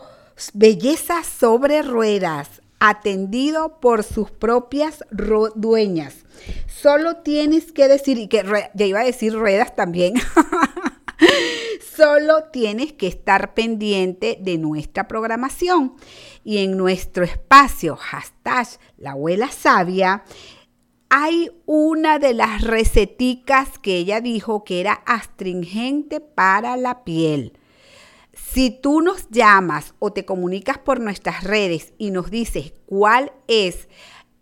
Belleza 0.53 1.23
sobre 1.23 1.81
Ruedas, 1.81 2.61
atendido 2.79 3.79
por 3.79 4.03
sus 4.03 4.31
propias 4.31 5.03
ro- 5.11 5.51
dueñas. 5.55 6.25
Solo 6.67 7.17
tienes 7.17 7.71
que 7.71 7.87
decir, 7.87 8.17
y 8.17 8.27
que 8.27 8.43
ya 8.73 8.85
iba 8.85 9.01
a 9.01 9.05
decir 9.05 9.33
ruedas 9.33 9.75
también. 9.75 10.13
Solo 11.97 12.45
tienes 12.51 12.93
que 12.93 13.07
estar 13.07 13.53
pendiente 13.53 14.37
de 14.39 14.57
nuestra 14.57 15.07
programación 15.09 15.95
y 16.45 16.59
en 16.59 16.77
nuestro 16.77 17.25
espacio 17.25 17.97
hashtag 17.97 18.67
la 18.97 19.11
abuela 19.11 19.49
sabia 19.51 20.23
hay 21.09 21.51
una 21.65 22.19
de 22.19 22.33
las 22.33 22.61
receticas 22.61 23.79
que 23.79 23.97
ella 23.97 24.21
dijo 24.21 24.63
que 24.63 24.79
era 24.79 24.93
astringente 24.93 26.21
para 26.21 26.77
la 26.77 27.03
piel. 27.03 27.53
Si 28.53 28.71
tú 28.71 29.01
nos 29.01 29.29
llamas 29.29 29.93
o 29.99 30.11
te 30.11 30.25
comunicas 30.25 30.77
por 30.77 30.99
nuestras 30.99 31.43
redes 31.43 31.93
y 31.97 32.11
nos 32.11 32.31
dices 32.31 32.73
cuál 32.85 33.31
es 33.47 33.87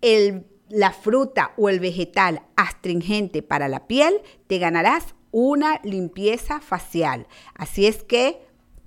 el- 0.02 0.46
la 0.70 0.92
fruta 0.92 1.52
o 1.58 1.70
el 1.70 1.80
vegetal 1.80 2.42
astringente 2.56 3.42
para 3.42 3.68
la 3.68 3.88
piel, 3.88 4.22
te 4.48 4.60
ganarás 4.60 5.16
una 5.32 5.80
limpieza 5.84 6.62
facial. 6.62 7.28
Así 7.56 7.86
es 7.88 8.04
que 8.04 8.42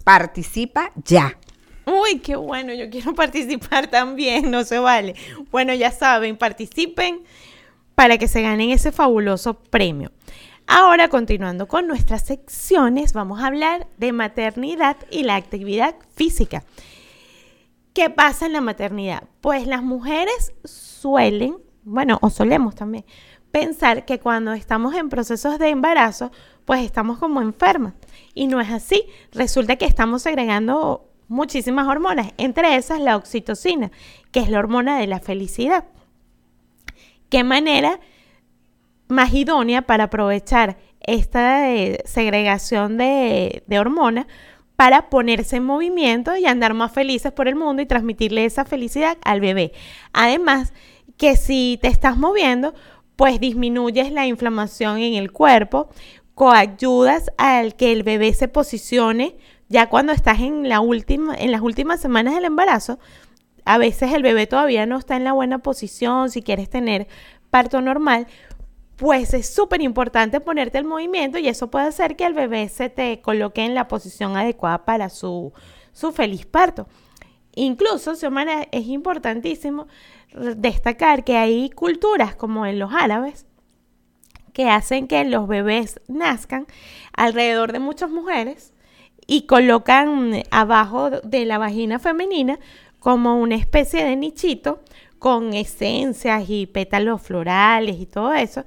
participa 0.04 0.92
ya. 1.04 1.38
Uy, 1.86 2.20
qué 2.20 2.36
bueno, 2.36 2.72
yo 2.74 2.88
quiero 2.90 3.14
participar 3.14 3.88
también, 3.90 4.50
no 4.50 4.64
se 4.64 4.78
vale. 4.78 5.14
Bueno, 5.50 5.74
ya 5.74 5.90
saben, 5.90 6.36
participen 6.36 7.22
para 7.94 8.16
que 8.16 8.28
se 8.28 8.42
ganen 8.42 8.70
ese 8.70 8.92
fabuloso 8.92 9.54
premio. 9.54 10.10
Ahora, 10.72 11.08
continuando 11.08 11.66
con 11.66 11.88
nuestras 11.88 12.22
secciones, 12.22 13.12
vamos 13.12 13.40
a 13.40 13.48
hablar 13.48 13.88
de 13.96 14.12
maternidad 14.12 14.96
y 15.10 15.24
la 15.24 15.34
actividad 15.34 15.96
física. 16.14 16.62
¿Qué 17.92 18.08
pasa 18.08 18.46
en 18.46 18.52
la 18.52 18.60
maternidad? 18.60 19.24
Pues 19.40 19.66
las 19.66 19.82
mujeres 19.82 20.52
suelen, 20.62 21.56
bueno, 21.82 22.20
o 22.22 22.30
solemos 22.30 22.76
también, 22.76 23.04
pensar 23.50 24.04
que 24.04 24.20
cuando 24.20 24.52
estamos 24.52 24.94
en 24.94 25.08
procesos 25.08 25.58
de 25.58 25.70
embarazo, 25.70 26.30
pues 26.64 26.84
estamos 26.84 27.18
como 27.18 27.42
enfermas. 27.42 27.94
Y 28.32 28.46
no 28.46 28.60
es 28.60 28.70
así. 28.70 29.02
Resulta 29.32 29.74
que 29.74 29.86
estamos 29.86 30.22
segregando 30.22 31.10
muchísimas 31.26 31.88
hormonas, 31.88 32.32
entre 32.38 32.76
esas 32.76 33.00
la 33.00 33.16
oxitocina, 33.16 33.90
que 34.30 34.38
es 34.38 34.48
la 34.48 34.60
hormona 34.60 35.00
de 35.00 35.08
la 35.08 35.18
felicidad. 35.18 35.86
¿Qué 37.28 37.42
manera 37.42 37.98
más 39.10 39.32
idónea 39.34 39.82
para 39.82 40.04
aprovechar 40.04 40.78
esta 41.00 41.72
eh, 41.74 41.98
segregación 42.04 42.98
de, 42.98 43.62
de 43.66 43.78
hormonas 43.78 44.26
para 44.76 45.10
ponerse 45.10 45.56
en 45.56 45.64
movimiento 45.64 46.36
y 46.36 46.46
andar 46.46 46.74
más 46.74 46.92
felices 46.92 47.32
por 47.32 47.48
el 47.48 47.54
mundo 47.54 47.82
y 47.82 47.86
transmitirle 47.86 48.44
esa 48.44 48.64
felicidad 48.64 49.18
al 49.24 49.40
bebé? 49.40 49.72
Además, 50.12 50.72
que 51.16 51.36
si 51.36 51.78
te 51.82 51.88
estás 51.88 52.16
moviendo, 52.16 52.74
pues 53.16 53.38
disminuyes 53.38 54.10
la 54.10 54.26
inflamación 54.26 54.98
en 54.98 55.14
el 55.14 55.32
cuerpo, 55.32 55.90
coayudas 56.34 57.30
al 57.36 57.76
que 57.76 57.92
el 57.92 58.02
bebé 58.02 58.32
se 58.32 58.48
posicione 58.48 59.36
ya 59.68 59.90
cuando 59.90 60.12
estás 60.12 60.40
en, 60.40 60.68
la 60.70 60.80
última, 60.80 61.34
en 61.34 61.52
las 61.52 61.60
últimas 61.60 62.00
semanas 62.00 62.34
del 62.34 62.46
embarazo. 62.46 62.98
A 63.66 63.76
veces 63.76 64.14
el 64.14 64.22
bebé 64.22 64.46
todavía 64.46 64.86
no 64.86 64.96
está 64.96 65.16
en 65.16 65.24
la 65.24 65.32
buena 65.32 65.58
posición, 65.58 66.30
si 66.30 66.40
quieres 66.40 66.70
tener 66.70 67.06
parto 67.50 67.82
normal, 67.82 68.26
pues 69.00 69.32
es 69.32 69.48
súper 69.48 69.80
importante 69.80 70.40
ponerte 70.40 70.76
el 70.76 70.84
movimiento 70.84 71.38
y 71.38 71.48
eso 71.48 71.70
puede 71.70 71.86
hacer 71.86 72.16
que 72.16 72.26
el 72.26 72.34
bebé 72.34 72.68
se 72.68 72.90
te 72.90 73.22
coloque 73.22 73.64
en 73.64 73.74
la 73.74 73.88
posición 73.88 74.36
adecuada 74.36 74.84
para 74.84 75.08
su, 75.08 75.54
su 75.94 76.12
feliz 76.12 76.44
parto. 76.44 76.86
Incluso, 77.54 78.14
Xiomara, 78.14 78.68
es 78.72 78.88
importantísimo 78.88 79.86
destacar 80.54 81.24
que 81.24 81.38
hay 81.38 81.70
culturas 81.70 82.36
como 82.36 82.66
en 82.66 82.78
los 82.78 82.92
árabes 82.92 83.46
que 84.52 84.68
hacen 84.68 85.08
que 85.08 85.24
los 85.24 85.48
bebés 85.48 85.98
nazcan 86.06 86.66
alrededor 87.14 87.72
de 87.72 87.78
muchas 87.78 88.10
mujeres 88.10 88.74
y 89.26 89.46
colocan 89.46 90.42
abajo 90.50 91.08
de 91.08 91.46
la 91.46 91.56
vagina 91.56 92.00
femenina 92.00 92.58
como 92.98 93.40
una 93.40 93.54
especie 93.54 94.04
de 94.04 94.16
nichito 94.16 94.82
con 95.20 95.52
esencias 95.52 96.48
y 96.48 96.66
pétalos 96.66 97.22
florales 97.22 98.00
y 98.00 98.06
todo 98.06 98.32
eso. 98.32 98.64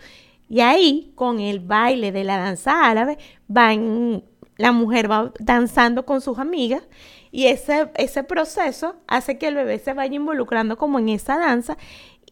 Y 0.47 0.61
ahí, 0.61 1.11
con 1.15 1.39
el 1.39 1.59
baile 1.59 2.11
de 2.11 2.23
la 2.23 2.37
danza 2.37 2.85
árabe, 2.85 3.17
van, 3.47 4.23
la 4.57 4.71
mujer 4.71 5.11
va 5.11 5.33
danzando 5.39 6.05
con 6.05 6.21
sus 6.21 6.37
amigas 6.37 6.83
y 7.31 7.47
ese, 7.47 7.89
ese 7.95 8.23
proceso 8.23 8.95
hace 9.07 9.39
que 9.39 9.47
el 9.47 9.55
bebé 9.55 9.79
se 9.79 9.93
vaya 9.93 10.15
involucrando 10.15 10.77
como 10.77 10.99
en 10.99 11.09
esa 11.09 11.39
danza 11.39 11.75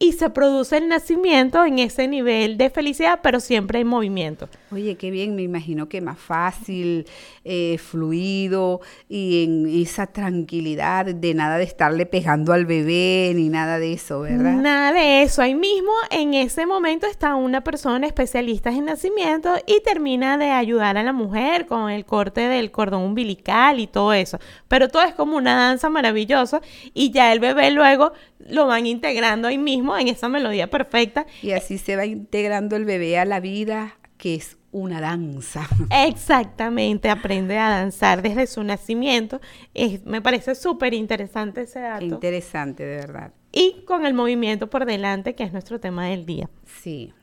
y 0.01 0.13
se 0.13 0.31
produce 0.31 0.77
el 0.77 0.87
nacimiento 0.87 1.63
en 1.63 1.77
ese 1.77 2.07
nivel 2.07 2.57
de 2.57 2.71
felicidad, 2.71 3.19
pero 3.21 3.39
siempre 3.39 3.79
en 3.81 3.87
movimiento. 3.87 4.49
Oye, 4.71 4.95
qué 4.95 5.11
bien, 5.11 5.35
me 5.35 5.43
imagino 5.43 5.87
que 5.89 6.01
más 6.01 6.17
fácil, 6.17 7.05
eh, 7.45 7.77
fluido 7.77 8.81
y 9.07 9.43
en 9.43 9.67
esa 9.67 10.07
tranquilidad 10.07 11.05
de 11.05 11.33
nada 11.35 11.59
de 11.59 11.65
estarle 11.65 12.07
pegando 12.07 12.51
al 12.51 12.65
bebé 12.65 13.31
ni 13.35 13.49
nada 13.49 13.77
de 13.77 13.93
eso, 13.93 14.21
¿verdad? 14.21 14.53
Nada 14.53 14.91
de 14.91 15.21
eso. 15.21 15.43
Ahí 15.43 15.53
mismo, 15.53 15.91
en 16.09 16.33
ese 16.33 16.65
momento, 16.65 17.05
está 17.05 17.35
una 17.35 17.63
persona 17.63 18.07
especialista 18.07 18.71
en 18.71 18.85
nacimiento 18.85 19.53
y 19.67 19.81
termina 19.81 20.39
de 20.39 20.49
ayudar 20.49 20.97
a 20.97 21.03
la 21.03 21.13
mujer 21.13 21.67
con 21.67 21.91
el 21.91 22.05
corte 22.05 22.41
del 22.41 22.71
cordón 22.71 23.03
umbilical 23.03 23.79
y 23.79 23.85
todo 23.85 24.13
eso. 24.13 24.39
Pero 24.67 24.87
todo 24.87 25.03
es 25.03 25.13
como 25.13 25.37
una 25.37 25.55
danza 25.55 25.91
maravillosa 25.91 26.59
y 26.95 27.11
ya 27.11 27.31
el 27.31 27.39
bebé 27.39 27.69
luego 27.69 28.13
lo 28.49 28.65
van 28.65 28.87
integrando 28.87 29.47
ahí 29.47 29.59
mismo 29.59 29.90
en 29.97 30.07
esa 30.07 30.29
melodía 30.29 30.69
perfecta. 30.69 31.25
Y 31.41 31.51
así 31.51 31.77
se 31.77 31.95
va 31.95 32.05
integrando 32.05 32.75
el 32.75 32.85
bebé 32.85 33.17
a 33.19 33.25
la 33.25 33.39
vida, 33.39 33.97
que 34.17 34.35
es 34.35 34.57
una 34.71 35.01
danza. 35.01 35.67
Exactamente, 35.91 37.09
aprende 37.09 37.57
a 37.57 37.69
danzar 37.69 38.21
desde 38.21 38.47
su 38.47 38.63
nacimiento. 38.63 39.41
Es- 39.73 40.05
me 40.05 40.21
parece 40.21 40.55
súper 40.55 40.93
interesante 40.93 41.61
ese 41.63 41.79
dato. 41.81 42.05
Interesante, 42.05 42.85
de 42.85 42.95
verdad. 42.97 43.33
y 43.51 43.83
con 43.85 44.05
el 44.05 44.13
movimiento 44.13 44.69
por 44.69 44.85
delante, 44.85 45.35
que 45.35 45.43
es 45.43 45.51
nuestro 45.51 45.79
tema 45.79 46.07
del 46.07 46.25
día. 46.25 46.49
Sí. 46.81 47.13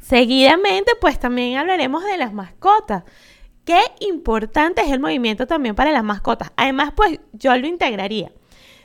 Seguidamente, 0.00 0.92
pues 1.00 1.18
también 1.18 1.56
hablaremos 1.58 2.04
de 2.04 2.16
las 2.18 2.32
mascotas. 2.32 3.04
Qué 3.64 3.80
importante 4.00 4.82
es 4.82 4.90
el 4.90 5.00
movimiento 5.00 5.46
también 5.46 5.74
para 5.74 5.90
las 5.92 6.04
mascotas. 6.04 6.52
Además, 6.56 6.92
pues 6.94 7.20
yo 7.32 7.56
lo 7.56 7.66
integraría. 7.66 8.30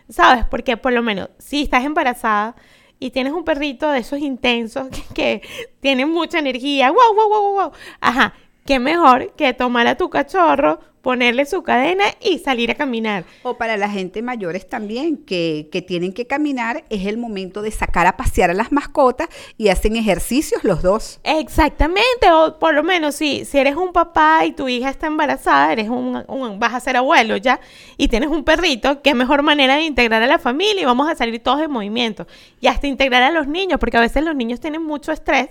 ¿Sabes? 0.07 0.45
Porque 0.45 0.75
por 0.77 0.91
lo 0.93 1.03
menos 1.03 1.29
si 1.37 1.61
estás 1.63 1.83
embarazada 1.85 2.55
y 2.99 3.11
tienes 3.11 3.33
un 3.33 3.43
perrito 3.43 3.89
de 3.89 3.99
esos 3.99 4.19
intensos 4.19 4.87
que, 4.89 5.03
que 5.13 5.41
tiene 5.79 6.05
mucha 6.05 6.39
energía, 6.39 6.91
wow, 6.91 7.15
wow, 7.15 7.29
wow, 7.29 7.53
wow. 7.53 7.71
Ajá, 8.01 8.33
qué 8.65 8.79
mejor 8.79 9.33
que 9.33 9.53
tomar 9.53 9.87
a 9.87 9.95
tu 9.95 10.09
cachorro, 10.09 10.79
ponerle 11.01 11.45
su 11.45 11.63
cadena 11.63 12.03
y 12.21 12.39
salir 12.39 12.71
a 12.71 12.75
caminar. 12.75 13.23
O 13.43 13.57
para 13.57 13.77
la 13.77 13.89
gente 13.89 14.21
mayores 14.21 14.67
también, 14.67 15.17
que, 15.17 15.69
que 15.71 15.81
tienen 15.81 16.13
que 16.13 16.27
caminar, 16.27 16.83
es 16.89 17.05
el 17.05 17.17
momento 17.17 17.61
de 17.61 17.71
sacar 17.71 18.05
a 18.07 18.17
pasear 18.17 18.49
a 18.49 18.53
las 18.53 18.71
mascotas 18.71 19.29
y 19.57 19.69
hacen 19.69 19.95
ejercicios 19.95 20.63
los 20.63 20.81
dos. 20.81 21.19
Exactamente, 21.23 22.31
o 22.31 22.59
por 22.59 22.73
lo 22.73 22.83
menos 22.83 23.15
si, 23.15 23.45
si 23.45 23.57
eres 23.57 23.75
un 23.75 23.93
papá 23.93 24.45
y 24.45 24.51
tu 24.51 24.67
hija 24.67 24.89
está 24.89 25.07
embarazada, 25.07 25.71
eres 25.73 25.89
un, 25.89 26.23
un- 26.27 26.59
vas 26.59 26.73
a 26.73 26.79
ser 26.79 26.97
abuelo 26.97 27.37
ya, 27.37 27.59
y 27.97 28.07
tienes 28.07 28.29
un 28.29 28.43
perrito, 28.43 29.01
qué 29.01 29.13
mejor 29.13 29.41
manera 29.43 29.75
de 29.75 29.83
integrar 29.83 30.21
a 30.21 30.27
la 30.27 30.39
familia 30.39 30.81
y 30.81 30.85
vamos 30.85 31.09
a 31.09 31.15
salir 31.15 31.41
todos 31.41 31.61
en 31.61 31.71
movimiento. 31.71 32.27
Y 32.61 32.67
hasta 32.67 32.87
integrar 32.87 33.23
a 33.23 33.31
los 33.31 33.47
niños, 33.47 33.79
porque 33.79 33.97
a 33.97 34.01
veces 34.01 34.23
los 34.23 34.35
niños 34.35 34.59
tienen 34.59 34.83
mucho 34.83 35.11
estrés 35.11 35.49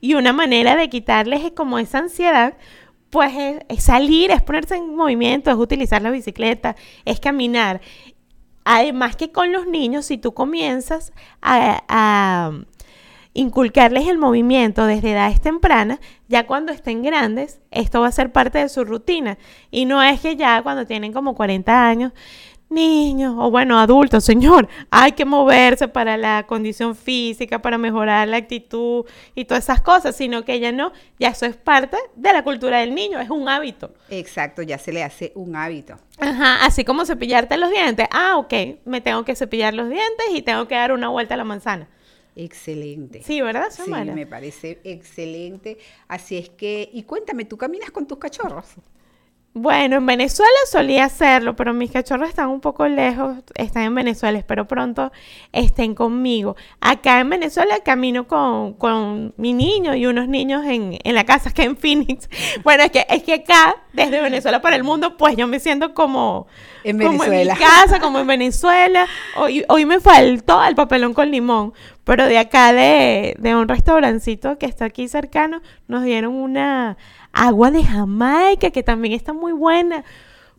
y 0.00 0.14
una 0.14 0.32
manera 0.32 0.76
de 0.76 0.88
quitarles 0.88 1.44
es 1.44 1.52
como 1.52 1.78
esa 1.78 1.98
ansiedad, 1.98 2.54
pues 3.10 3.32
es, 3.36 3.60
es 3.68 3.84
salir, 3.84 4.30
es 4.30 4.42
ponerse 4.42 4.76
en 4.76 4.94
movimiento, 4.94 5.50
es 5.50 5.56
utilizar 5.56 6.02
la 6.02 6.10
bicicleta, 6.10 6.76
es 7.04 7.20
caminar. 7.20 7.80
Además 8.64 9.16
que 9.16 9.32
con 9.32 9.52
los 9.52 9.66
niños, 9.66 10.06
si 10.06 10.18
tú 10.18 10.34
comienzas 10.34 11.12
a, 11.40 11.82
a 11.88 12.52
inculcarles 13.32 14.08
el 14.08 14.18
movimiento 14.18 14.84
desde 14.84 15.12
edades 15.12 15.40
tempranas, 15.40 16.00
ya 16.28 16.46
cuando 16.46 16.72
estén 16.72 17.02
grandes, 17.02 17.60
esto 17.70 18.00
va 18.00 18.08
a 18.08 18.12
ser 18.12 18.32
parte 18.32 18.58
de 18.58 18.68
su 18.68 18.84
rutina. 18.84 19.38
Y 19.70 19.84
no 19.84 20.02
es 20.02 20.20
que 20.20 20.36
ya 20.36 20.62
cuando 20.62 20.86
tienen 20.86 21.12
como 21.12 21.34
40 21.34 21.88
años, 21.88 22.12
niños 22.70 23.34
o 23.38 23.50
bueno, 23.50 23.78
adultos, 23.78 24.24
señor, 24.24 24.68
hay 24.90 25.12
que 25.12 25.24
moverse 25.24 25.88
para 25.88 26.16
la 26.16 26.46
condición 26.46 26.94
física, 26.94 27.60
para 27.62 27.78
mejorar 27.78 28.28
la 28.28 28.36
actitud 28.36 29.04
y 29.34 29.44
todas 29.46 29.64
esas 29.64 29.80
cosas, 29.80 30.14
sino 30.16 30.44
que 30.44 30.60
ya 30.60 30.70
no, 30.72 30.92
ya 31.18 31.28
eso 31.28 31.46
es 31.46 31.56
parte 31.56 31.96
de 32.14 32.32
la 32.32 32.44
cultura 32.44 32.78
del 32.80 32.94
niño, 32.94 33.18
es 33.20 33.30
un 33.30 33.48
hábito. 33.48 33.94
Exacto, 34.10 34.62
ya 34.62 34.78
se 34.78 34.92
le 34.92 35.02
hace 35.02 35.32
un 35.34 35.56
hábito. 35.56 35.96
Ajá, 36.20 36.64
así 36.66 36.84
como 36.84 37.04
cepillarte 37.06 37.56
los 37.56 37.70
dientes. 37.70 38.06
Ah, 38.10 38.36
ok, 38.36 38.52
me 38.84 39.00
tengo 39.00 39.24
que 39.24 39.34
cepillar 39.34 39.72
los 39.74 39.88
dientes 39.88 40.26
y 40.34 40.42
tengo 40.42 40.66
que 40.68 40.74
dar 40.74 40.92
una 40.92 41.08
vuelta 41.08 41.34
a 41.34 41.36
la 41.38 41.44
manzana. 41.44 41.88
Excelente. 42.36 43.22
Sí, 43.24 43.40
¿verdad, 43.40 43.66
Sí, 43.70 43.82
Xiomara? 43.82 44.12
me 44.14 44.24
parece 44.26 44.78
excelente. 44.84 45.76
Así 46.06 46.36
es 46.38 46.48
que, 46.50 46.88
y 46.92 47.02
cuéntame, 47.02 47.44
¿tú 47.44 47.56
caminas 47.56 47.90
con 47.90 48.06
tus 48.06 48.18
cachorros? 48.18 48.66
Bueno, 49.54 49.96
en 49.96 50.06
Venezuela 50.06 50.52
solía 50.70 51.06
hacerlo, 51.06 51.56
pero 51.56 51.72
mis 51.74 51.90
cachorros 51.90 52.28
están 52.28 52.48
un 52.48 52.60
poco 52.60 52.86
lejos, 52.86 53.38
están 53.56 53.82
en 53.84 53.94
Venezuela, 53.94 54.38
espero 54.38 54.68
pronto 54.68 55.10
estén 55.52 55.94
conmigo. 55.96 56.54
Acá 56.80 57.18
en 57.18 57.30
Venezuela 57.30 57.80
camino 57.80 58.28
con, 58.28 58.74
con 58.74 59.34
mi 59.36 59.54
niño 59.54 59.96
y 59.96 60.06
unos 60.06 60.28
niños 60.28 60.64
en, 60.64 60.98
en 61.02 61.14
la 61.14 61.24
casa, 61.24 61.50
que 61.50 61.64
en 61.64 61.76
Phoenix. 61.76 62.28
Bueno, 62.62 62.84
es 62.84 62.90
que, 62.90 63.06
es 63.08 63.22
que 63.22 63.34
acá, 63.34 63.76
desde 63.92 64.20
Venezuela 64.20 64.60
para 64.60 64.76
el 64.76 64.84
mundo, 64.84 65.16
pues 65.16 65.36
yo 65.36 65.46
me 65.46 65.58
siento 65.58 65.94
como, 65.94 66.46
En 66.84 66.98
como 66.98 67.24
en 67.24 67.30
mi 67.30 67.36
Venezuela. 67.38 67.56
casa, 67.84 68.00
como 68.00 68.18
en 68.20 68.26
Venezuela. 68.26 69.06
Hoy, 69.36 69.64
hoy 69.68 69.86
me 69.86 69.98
faltó 69.98 70.62
el 70.64 70.74
papelón 70.74 71.14
con 71.14 71.30
limón, 71.30 71.72
pero 72.04 72.26
de 72.26 72.38
acá 72.38 72.72
de, 72.72 73.34
de 73.38 73.56
un 73.56 73.66
restaurancito 73.66 74.58
que 74.58 74.66
está 74.66 74.84
aquí 74.84 75.08
cercano, 75.08 75.62
nos 75.88 76.04
dieron 76.04 76.34
una 76.34 76.96
agua 77.38 77.70
de 77.70 77.84
Jamaica 77.84 78.70
que 78.70 78.82
también 78.82 79.14
está 79.14 79.32
muy 79.32 79.52
buena. 79.52 80.04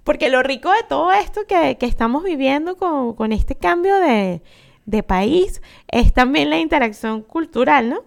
Porque 0.04 0.30
lo 0.30 0.42
rico 0.42 0.72
de 0.72 0.84
todo 0.88 1.12
esto 1.12 1.42
que, 1.48 1.78
que 1.78 1.86
estamos 1.86 2.24
viviendo 2.24 2.78
con, 2.78 3.13
con 3.13 3.32
este 3.32 3.56
cambio 3.56 4.00
de, 4.00 4.42
de 4.86 5.04
país 5.04 5.62
es 5.88 6.13
también 6.13 6.50
la 6.50 6.58
interacción 6.58 7.22
cultural, 7.22 7.89
¿no? 7.89 8.04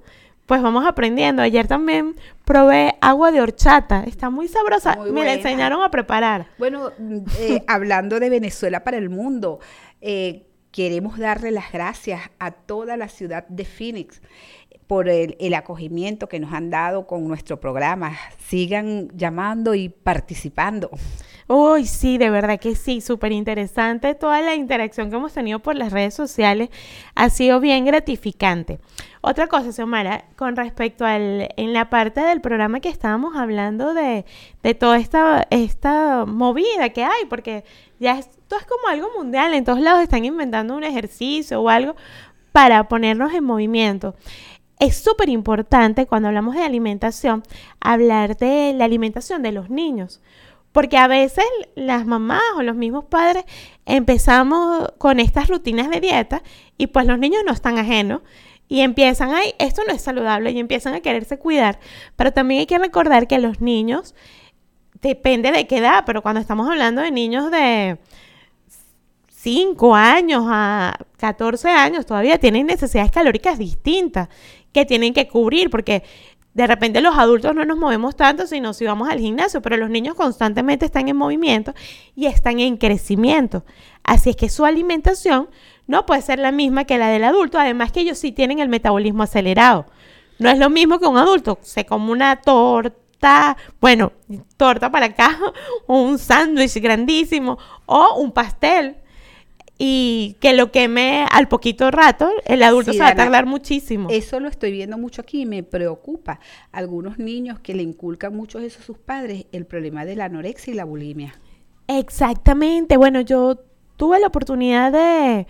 Pues 0.47 0.61
vamos 0.61 0.85
aprendiendo. 0.85 1.43
Ayer 1.43 1.69
también 1.69 2.17
probé 2.45 2.97
agua 3.01 3.31
de 3.31 3.41
horchata. 3.41 4.05
Está 4.05 4.31
muy 4.31 4.49
sabrosa. 4.49 4.97
Muy 4.97 5.13
Me 5.13 5.25
la 5.25 5.35
enseñaron 5.35 5.83
a 5.83 5.91
preparar. 5.91 6.49
Bueno, 6.59 6.91
mm, 6.99 7.19
eh, 7.39 7.65
hablando 7.69 8.19
de 8.19 8.31
Venezuela 8.31 8.83
para 8.83 8.97
el 8.97 9.09
mundo, 9.09 9.61
eh, 10.01 10.47
queremos 10.73 11.19
darle 11.19 11.53
las 11.53 11.71
gracias 11.71 12.23
a 12.39 12.51
toda 12.51 12.97
la 12.97 13.09
ciudad 13.09 13.47
de 13.49 13.65
Phoenix 13.65 14.21
por 14.93 15.09
el, 15.09 15.39
el 15.41 15.55
acogimiento 15.55 16.29
que 16.29 16.39
nos 16.39 16.53
han 16.53 16.69
dado 16.69 17.07
con 17.07 17.27
nuestro 17.27 17.59
programa. 17.59 18.15
Sigan 18.47 19.09
llamando 19.15 19.75
y 19.75 19.89
participando. 19.89 20.91
Uy, 21.49 21.87
sí, 21.87 22.19
de 22.19 22.29
verdad 22.29 22.61
que 22.61 22.75
sí, 22.75 23.01
súper 23.01 23.33
interesante. 23.33 24.15
Toda 24.15 24.43
la 24.43 24.55
interacción 24.55 25.09
que 25.09 25.17
hemos 25.17 25.33
tenido 25.33 25.61
por 25.61 25.77
las 25.77 25.95
redes 25.95 26.13
sociales 26.13 26.69
ha 27.15 27.31
sido 27.31 27.59
bien 27.59 27.87
gratificante. 27.87 28.81
Otra 29.23 29.47
cosa, 29.47 29.73
Xiomara, 29.73 30.27
con 30.37 30.57
respecto 30.57 31.07
al, 31.07 31.49
en 31.57 31.73
la 31.73 31.89
parte 31.89 32.21
del 32.21 32.43
programa 32.43 32.81
que 32.81 32.91
estábamos 32.91 33.35
hablando 33.35 33.95
de, 33.95 34.27
de 34.63 34.75
toda 34.75 34.99
esta, 34.99 35.47
esta 35.49 36.27
movida 36.27 36.91
que 36.91 37.03
hay, 37.03 37.25
porque 37.31 37.65
ya 37.99 38.19
esto 38.19 38.57
es 38.57 38.67
como 38.67 38.89
algo 38.89 39.09
mundial, 39.17 39.55
en 39.55 39.65
todos 39.65 39.81
lados 39.81 40.03
están 40.03 40.27
inventando 40.27 40.77
un 40.77 40.85
ejercicio 40.85 41.63
o 41.63 41.71
algo 41.71 41.97
para 42.53 42.87
ponernos 42.89 43.33
en 43.33 43.45
movimiento. 43.45 44.15
Es 44.83 44.97
súper 44.97 45.29
importante 45.29 46.09
cuando 46.09 46.27
hablamos 46.27 46.57
de 46.57 46.65
alimentación, 46.65 47.45
hablar 47.79 48.37
de 48.37 48.75
la 48.77 48.85
alimentación 48.85 49.41
de 49.41 49.53
los 49.53 49.71
niños. 49.71 50.21
Porque 50.73 50.97
a 50.97 51.07
veces 51.07 51.45
las 51.77 52.05
mamás 52.05 52.43
o 52.57 52.63
los 52.65 52.75
mismos 52.75 53.05
padres 53.05 53.45
empezamos 53.87 54.89
con 54.99 55.21
estas 55.21 55.47
rutinas 55.47 55.89
de 55.89 56.01
dieta 56.01 56.43
y 56.79 56.89
pues 56.89 57.07
los 57.07 57.17
niños 57.21 57.43
no 57.47 57.53
están 57.53 57.79
ajenos 57.79 58.23
y 58.67 58.81
empiezan, 58.81 59.31
ay, 59.33 59.55
esto 59.61 59.83
no 59.87 59.95
es 59.95 60.03
saludable 60.03 60.51
y 60.51 60.59
empiezan 60.59 60.95
a 60.95 61.01
quererse 61.01 61.39
cuidar. 61.39 61.79
Pero 62.17 62.33
también 62.33 62.59
hay 62.59 62.67
que 62.67 62.81
recordar 62.81 63.29
que 63.29 63.39
los 63.39 63.61
niños, 63.61 64.17
depende 65.01 65.53
de 65.53 65.69
qué 65.69 65.79
edad, 65.79 66.03
pero 66.05 66.23
cuando 66.23 66.41
estamos 66.41 66.69
hablando 66.69 67.03
de 67.03 67.13
niños 67.13 67.53
de 67.53 67.99
5 69.43 69.97
años 69.97 70.45
a 70.47 70.97
14 71.17 71.69
años, 71.69 72.07
todavía 72.07 72.39
tienen 72.39 72.65
necesidades 72.65 73.11
calóricas 73.11 73.59
distintas 73.59 74.29
que 74.73 74.87
tienen 74.87 75.13
que 75.13 75.27
cubrir 75.27 75.69
porque 75.69 76.05
de 76.55 76.65
repente 76.69 77.01
los 77.01 77.19
adultos 77.19 77.53
no 77.53 77.65
nos 77.65 77.77
movemos 77.77 78.15
tanto, 78.15 78.47
sino 78.47 78.73
si 78.73 78.85
vamos 78.85 79.09
al 79.09 79.19
gimnasio, 79.19 79.61
pero 79.61 79.77
los 79.77 79.91
niños 79.91 80.15
constantemente 80.15 80.87
están 80.87 81.09
en 81.09 81.17
movimiento 81.17 81.75
y 82.15 82.27
están 82.27 82.61
en 82.61 82.77
crecimiento. 82.77 83.65
Así 84.05 84.31
es 84.31 84.37
que 84.37 84.49
su 84.49 84.65
alimentación 84.65 85.49
no 85.89 86.07
puede 86.07 86.23
ser 86.23 86.39
la 86.39 86.53
misma 86.53 86.85
que 86.85 86.97
la 86.97 87.09
del 87.09 87.25
adulto, 87.25 87.59
además 87.59 87.91
que 87.91 88.01
ellos 88.01 88.19
sí 88.19 88.31
tienen 88.31 88.61
el 88.61 88.69
metabolismo 88.69 89.25
acelerado. 89.25 89.87
No 90.39 90.51
es 90.51 90.59
lo 90.59 90.71
mismo 90.71 91.01
que 91.01 91.07
un 91.07 91.17
adulto 91.17 91.59
se 91.63 91.85
come 91.85 92.13
una 92.13 92.37
torta, 92.37 93.57
bueno, 93.81 94.13
torta 94.57 94.93
para 94.93 95.07
acá, 95.07 95.37
o 95.89 96.01
un 96.01 96.19
sándwich 96.19 96.81
grandísimo, 96.81 97.59
o 97.87 98.21
un 98.21 98.31
pastel, 98.31 99.02
y 99.85 100.37
que 100.39 100.53
lo 100.53 100.71
queme 100.71 101.27
al 101.29 101.49
poquito 101.49 101.91
rato, 101.91 102.31
el 102.45 102.63
adulto 102.63 102.93
Sí, 102.93 102.99
se 102.99 103.03
va 103.03 103.11
a 103.11 103.17
tardar 103.17 103.47
muchísimo. 103.47 104.11
Eso 104.13 104.39
lo 104.39 104.47
estoy 104.47 104.71
viendo 104.71 104.97
mucho 104.97 105.23
aquí 105.23 105.41
y 105.41 105.47
me 105.47 105.65
preocupa. 105.65 106.39
Algunos 106.71 107.19
niños 107.19 107.59
que 107.59 107.75
le 107.75 107.83
inculcan 107.83 108.33
mucho 108.33 108.61
eso 108.61 108.79
a 108.79 108.85
sus 108.85 108.97
padres, 108.97 109.47
el 109.51 109.67
problema 109.67 110.05
de 110.05 110.15
la 110.15 110.27
anorexia 110.27 110.73
y 110.73 110.77
la 110.77 110.85
bulimia. 110.85 111.35
Exactamente. 111.89 112.97
Bueno, 112.97 113.23
yo 113.23 113.59
tuve 113.97 114.21
la 114.21 114.29
oportunidad 114.29 114.93
de 114.93 115.49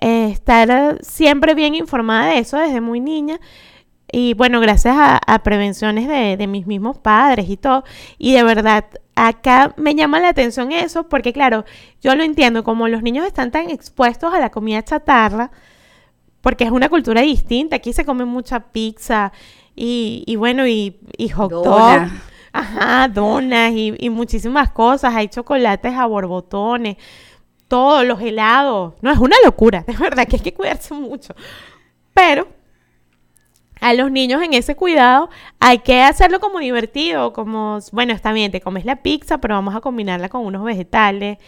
eh, 0.00 0.30
estar 0.32 0.98
siempre 1.00 1.54
bien 1.54 1.76
informada 1.76 2.30
de 2.30 2.38
eso 2.38 2.58
desde 2.58 2.80
muy 2.80 2.98
niña. 2.98 3.38
Y 4.12 4.34
bueno, 4.34 4.60
gracias 4.60 4.96
a, 4.96 5.18
a 5.18 5.42
prevenciones 5.42 6.08
de, 6.08 6.36
de 6.36 6.46
mis 6.46 6.66
mismos 6.66 6.98
padres 6.98 7.48
y 7.48 7.56
todo. 7.56 7.84
Y 8.18 8.32
de 8.34 8.42
verdad, 8.42 8.84
acá 9.14 9.74
me 9.76 9.94
llama 9.94 10.20
la 10.20 10.28
atención 10.28 10.72
eso, 10.72 11.08
porque 11.08 11.32
claro, 11.32 11.64
yo 12.00 12.14
lo 12.14 12.22
entiendo, 12.22 12.64
como 12.64 12.88
los 12.88 13.02
niños 13.02 13.26
están 13.26 13.50
tan 13.50 13.70
expuestos 13.70 14.32
a 14.32 14.40
la 14.40 14.50
comida 14.50 14.82
chatarra, 14.82 15.50
porque 16.40 16.64
es 16.64 16.70
una 16.70 16.88
cultura 16.88 17.20
distinta. 17.20 17.76
Aquí 17.76 17.92
se 17.92 18.04
come 18.04 18.24
mucha 18.24 18.60
pizza 18.60 19.32
y, 19.76 20.24
y 20.26 20.36
bueno, 20.36 20.66
y, 20.66 20.98
y 21.16 21.28
hot 21.28 21.50
dog. 21.50 21.64
Dona. 21.64 22.22
Ajá, 22.52 23.08
donas 23.08 23.72
y, 23.72 23.94
y 23.98 24.10
muchísimas 24.10 24.70
cosas. 24.70 25.14
Hay 25.14 25.28
chocolates 25.28 25.94
a 25.94 26.06
borbotones, 26.06 26.96
todos 27.68 28.04
los 28.04 28.20
helados. 28.20 28.94
No, 29.02 29.10
es 29.10 29.18
una 29.18 29.36
locura, 29.44 29.84
de 29.86 29.96
verdad 29.96 30.26
que 30.26 30.36
hay 30.36 30.42
que 30.42 30.54
cuidarse 30.54 30.94
mucho. 30.94 31.34
Pero 32.14 32.48
a 33.80 33.94
los 33.94 34.10
niños 34.10 34.42
en 34.42 34.52
ese 34.52 34.76
cuidado 34.76 35.30
hay 35.58 35.78
que 35.78 36.02
hacerlo 36.02 36.38
como 36.40 36.58
divertido, 36.58 37.32
como, 37.32 37.78
bueno, 37.92 38.12
está 38.12 38.32
bien, 38.32 38.52
te 38.52 38.60
comes 38.60 38.84
la 38.84 38.96
pizza, 38.96 39.38
pero 39.38 39.54
vamos 39.54 39.74
a 39.74 39.80
combinarla 39.80 40.28
con 40.28 40.44
unos 40.44 40.64
vegetales. 40.64 41.38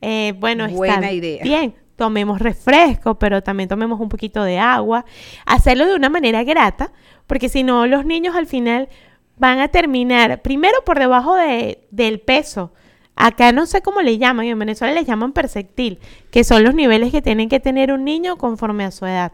Eh, 0.00 0.34
bueno, 0.38 0.68
Buena 0.68 0.94
está 0.94 1.12
idea. 1.12 1.42
bien, 1.42 1.74
tomemos 1.96 2.40
refresco, 2.40 3.18
pero 3.18 3.42
también 3.42 3.68
tomemos 3.68 4.00
un 4.00 4.08
poquito 4.08 4.42
de 4.42 4.58
agua. 4.58 5.04
Hacerlo 5.46 5.86
de 5.86 5.94
una 5.94 6.08
manera 6.08 6.42
grata, 6.42 6.92
porque 7.26 7.48
si 7.48 7.62
no, 7.62 7.86
los 7.86 8.04
niños 8.04 8.34
al 8.34 8.46
final 8.46 8.88
van 9.36 9.60
a 9.60 9.68
terminar, 9.68 10.42
primero 10.42 10.84
por 10.84 10.98
debajo 10.98 11.34
de, 11.36 11.86
del 11.90 12.20
peso. 12.20 12.72
Acá 13.16 13.52
no 13.52 13.66
sé 13.66 13.80
cómo 13.80 14.02
le 14.02 14.18
llaman, 14.18 14.46
en 14.46 14.58
Venezuela 14.58 14.92
le 14.92 15.04
llaman 15.04 15.32
perceptil, 15.32 16.00
que 16.30 16.42
son 16.42 16.64
los 16.64 16.74
niveles 16.74 17.12
que 17.12 17.22
tienen 17.22 17.48
que 17.48 17.60
tener 17.60 17.92
un 17.92 18.04
niño 18.04 18.36
conforme 18.36 18.84
a 18.84 18.90
su 18.90 19.06
edad. 19.06 19.32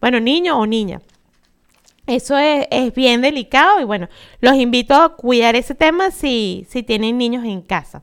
Bueno, 0.00 0.18
niño 0.18 0.58
o 0.58 0.66
niña. 0.66 1.00
Eso 2.10 2.36
es, 2.36 2.66
es 2.72 2.92
bien 2.92 3.20
delicado 3.20 3.80
y 3.80 3.84
bueno, 3.84 4.08
los 4.40 4.56
invito 4.56 4.94
a 4.94 5.14
cuidar 5.14 5.54
ese 5.54 5.76
tema 5.76 6.10
si, 6.10 6.66
si 6.68 6.82
tienen 6.82 7.16
niños 7.18 7.44
en 7.44 7.62
casa. 7.62 8.02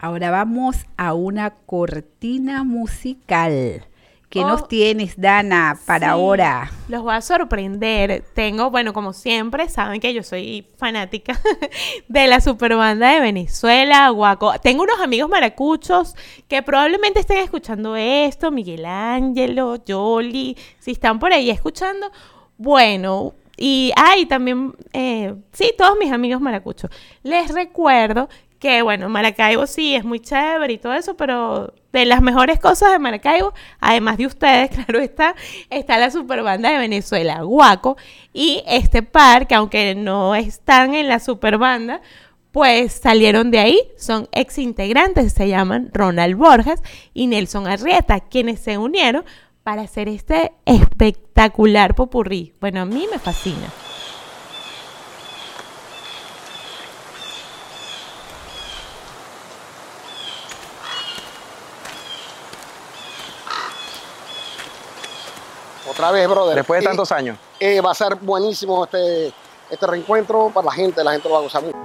Ahora 0.00 0.32
vamos 0.32 0.86
a 0.96 1.14
una 1.14 1.50
cortina 1.50 2.64
musical. 2.64 3.86
¿Qué 4.28 4.40
Oh, 4.40 4.48
nos 4.48 4.66
tienes, 4.66 5.20
Dana, 5.20 5.78
para 5.86 6.06
Sí, 6.06 6.10
ahora? 6.10 6.72
Los 6.88 7.02
voy 7.02 7.14
a 7.14 7.20
sorprender. 7.20 8.24
Tengo, 8.34 8.70
bueno, 8.70 8.92
como 8.92 9.12
siempre, 9.12 9.68
saben 9.68 10.00
que 10.00 10.12
yo 10.12 10.24
soy 10.24 10.66
fanática 10.76 11.38
de 12.08 12.26
la 12.26 12.40
superbanda 12.40 13.12
de 13.12 13.20
Venezuela, 13.20 14.08
Guaco. 14.08 14.58
Tengo 14.58 14.82
unos 14.82 15.00
amigos 15.00 15.30
maracuchos 15.30 16.16
que 16.48 16.62
probablemente 16.62 17.20
estén 17.20 17.38
escuchando 17.38 17.94
esto, 17.94 18.50
Miguel 18.50 18.86
Ángelo, 18.86 19.76
Yoli, 19.84 20.56
si 20.80 20.90
están 20.90 21.20
por 21.20 21.32
ahí 21.32 21.50
escuchando. 21.50 22.10
Bueno, 22.56 23.34
y 23.56 23.92
hay 23.96 24.26
también, 24.26 24.74
eh, 24.92 25.34
sí, 25.52 25.72
todos 25.76 25.96
mis 25.98 26.12
amigos 26.12 26.40
maracuchos. 26.40 26.90
Les 27.22 27.52
recuerdo 27.52 28.28
que, 28.58 28.82
bueno, 28.82 29.08
Maracaibo 29.08 29.66
sí 29.66 29.94
es 29.94 30.04
muy 30.04 30.20
chévere 30.20 30.74
y 30.74 30.78
todo 30.78 30.94
eso, 30.94 31.16
pero 31.16 31.74
de 31.92 32.06
las 32.06 32.22
mejores 32.22 32.60
cosas 32.60 32.92
de 32.92 32.98
Maracaibo, 32.98 33.52
además 33.80 34.16
de 34.18 34.26
ustedes, 34.26 34.70
claro 34.86 35.00
está, 35.00 35.34
está 35.68 35.98
la 35.98 36.10
superbanda 36.10 36.70
de 36.70 36.78
Venezuela, 36.78 37.42
Guaco, 37.42 37.96
y 38.32 38.62
este 38.66 39.02
par, 39.02 39.46
que 39.46 39.54
aunque 39.54 39.94
no 39.94 40.34
están 40.34 40.94
en 40.94 41.08
la 41.08 41.18
superbanda, 41.18 42.00
pues 42.52 42.92
salieron 42.92 43.50
de 43.50 43.58
ahí, 43.58 43.80
son 43.96 44.28
ex 44.32 44.58
integrantes, 44.58 45.32
se 45.32 45.48
llaman 45.48 45.90
Ronald 45.92 46.36
Borjas 46.36 46.82
y 47.14 47.26
Nelson 47.26 47.66
Arrieta, 47.66 48.20
quienes 48.20 48.60
se 48.60 48.78
unieron 48.78 49.24
para 49.62 49.82
hacer 49.82 50.08
este 50.08 50.52
espectacular 50.64 51.94
popurrí. 51.94 52.52
Bueno, 52.60 52.80
a 52.80 52.84
mí 52.84 53.06
me 53.10 53.18
fascina. 53.18 53.68
Otra 65.90 66.10
vez, 66.12 66.28
brother. 66.28 66.54
Después 66.56 66.80
de 66.80 66.84
Eh, 66.84 66.88
tantos 66.88 67.12
años. 67.12 67.38
eh, 67.58 67.80
va 67.80 67.90
a 67.90 67.94
ser 67.94 68.14
buenísimo 68.16 68.84
este, 68.84 69.32
este 69.70 69.86
reencuentro 69.86 70.50
para 70.52 70.66
la 70.66 70.72
gente. 70.72 71.02
La 71.02 71.12
gente 71.12 71.28
lo 71.28 71.34
va 71.34 71.40
a 71.40 71.42
gozar 71.42 71.62
mucho. 71.62 71.76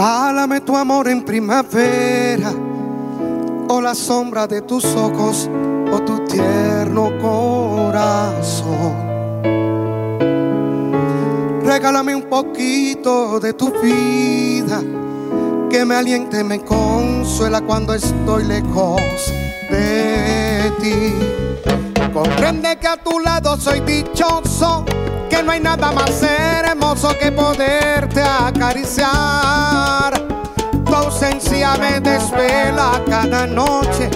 Regálame 0.00 0.62
tu 0.62 0.74
amor 0.78 1.08
en 1.08 1.22
primavera, 1.22 2.54
o 3.68 3.82
la 3.82 3.94
sombra 3.94 4.46
de 4.46 4.62
tus 4.62 4.82
ojos, 4.96 5.50
o 5.92 6.00
tu 6.00 6.24
tierno 6.24 7.10
corazón. 7.20 8.94
Regálame 11.62 12.14
un 12.14 12.22
poquito 12.22 13.38
de 13.40 13.52
tu 13.52 13.70
vida, 13.72 14.80
que 15.68 15.84
me 15.84 15.96
aliente, 15.96 16.44
me 16.44 16.64
consuela 16.64 17.60
cuando 17.60 17.92
estoy 17.92 18.44
lejos 18.44 19.02
de 19.70 20.72
ti. 20.80 21.12
Comprende 22.10 22.78
que 22.78 22.88
a 22.88 22.96
tu 22.96 23.18
lado 23.18 23.54
soy 23.58 23.80
dichoso, 23.80 24.82
que 25.28 25.42
no 25.42 25.52
hay 25.52 25.60
nada 25.60 25.92
más 25.92 26.22
hermoso 26.90 27.16
que 27.18 27.30
poderte 27.30 28.20
acariciar. 28.20 30.12
Tu 30.84 30.94
ausencia 30.94 31.76
me 31.76 32.00
desvela 32.00 33.00
cada 33.08 33.46
noche, 33.46 34.10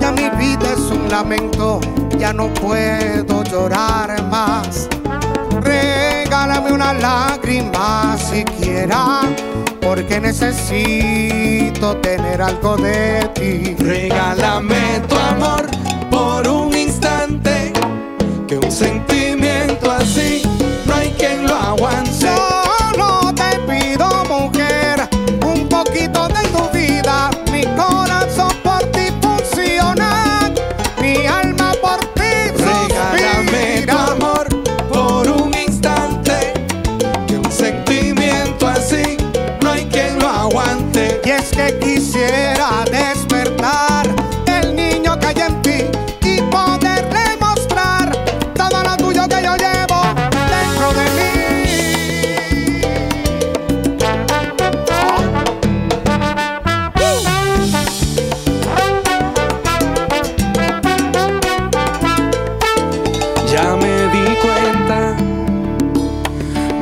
ya 0.00 0.12
mi 0.12 0.30
vida 0.30 0.72
es 0.72 0.78
un 0.78 1.08
lamento, 1.08 1.80
ya 2.18 2.32
no 2.32 2.46
puedo 2.54 3.42
llorar 3.42 4.22
más. 4.30 4.88
Regálame 5.62 6.72
una 6.72 6.92
lágrima 6.92 8.16
siquiera, 8.16 9.22
porque 9.80 10.20
necesito 10.20 11.96
tener 11.96 12.40
algo 12.40 12.76
de 12.76 13.28
ti. 13.34 13.74
Regálame 13.82 15.00
tu 15.08 15.16
amor 15.16 15.66
por 16.08 16.46
un 16.46 16.76
instante, 16.76 17.72
que 18.46 18.58
un 18.58 18.70
sentimiento 18.70 19.90
así 19.90 20.21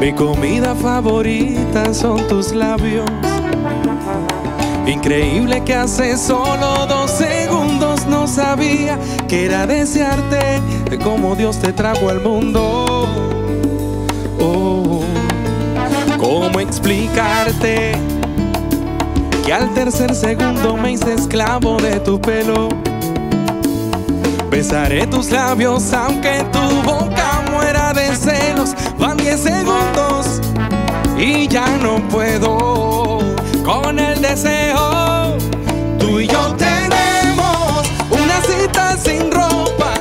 mi 0.01 0.15
comida 0.15 0.75
favorita 0.75 1.93
son 1.93 2.27
tus 2.27 2.55
labios. 2.55 3.05
Increíble 4.87 5.63
que 5.63 5.75
hace 5.75 6.17
solo 6.17 6.87
dos 6.87 7.11
segundos 7.11 8.07
no 8.07 8.27
sabía 8.27 8.99
que 9.29 9.45
era 9.45 9.67
desearte 9.67 10.63
como 11.05 11.37
Dios 11.37 11.59
te 11.59 11.75
trajo 11.75 12.09
al 12.09 12.23
mundo. 12.23 13.07
Oh, 14.41 15.03
¿cómo 16.19 16.59
explicarte 16.61 17.93
que 19.45 19.53
al 19.53 19.73
tercer 19.75 20.15
segundo 20.15 20.79
me 20.79 20.93
hice 20.93 21.13
esclavo 21.13 21.77
de 21.77 22.01
tu 22.01 22.19
pelo? 22.19 22.71
Besaré 24.51 25.07
tus 25.07 25.31
labios 25.31 25.93
aunque 25.93 26.43
tu 26.51 26.91
boca 26.91 27.11
de. 27.25 27.30
Van 29.01 29.17
10 29.17 29.41
segundos 29.41 30.41
y 31.19 31.49
ya 31.49 31.67
no 31.79 32.07
puedo 32.09 33.19
con 33.65 33.99
el 33.99 34.21
deseo. 34.21 35.39
Tú 35.99 36.21
y 36.21 36.27
yo 36.27 36.55
tenemos 36.57 37.91
una 38.11 38.41
cita 38.43 38.99
sin 38.99 39.31
ropa, 39.33 39.95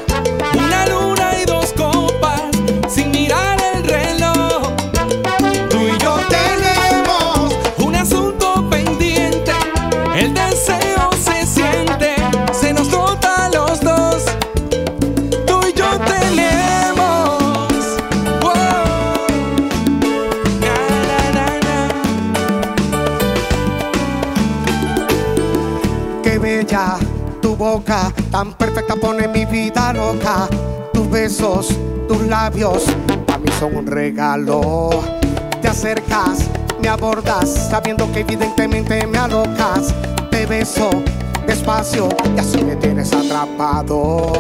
pone 29.00 29.28
mi 29.28 29.46
vida 29.46 29.94
loca. 29.94 30.48
Tus 30.94 31.10
besos, 31.10 31.68
tus 32.08 32.22
labios, 32.24 32.86
a 33.34 33.38
mí 33.38 33.50
son 33.60 33.76
un 33.76 33.88
regalo. 33.88 34.90
Te 35.62 35.68
acercas, 35.68 36.50
me 36.82 36.90
abordas, 36.90 37.70
sabiendo 37.70 38.12
que 38.12 38.22
evidentemente 38.22 39.06
me 39.08 39.18
alocas. 39.18 39.94
Te 40.30 40.46
beso 40.46 40.90
despacio 41.48 42.10
y 42.36 42.40
así 42.40 42.64
me 42.64 42.76
tienes 42.76 43.12
atrapado. 43.14 44.34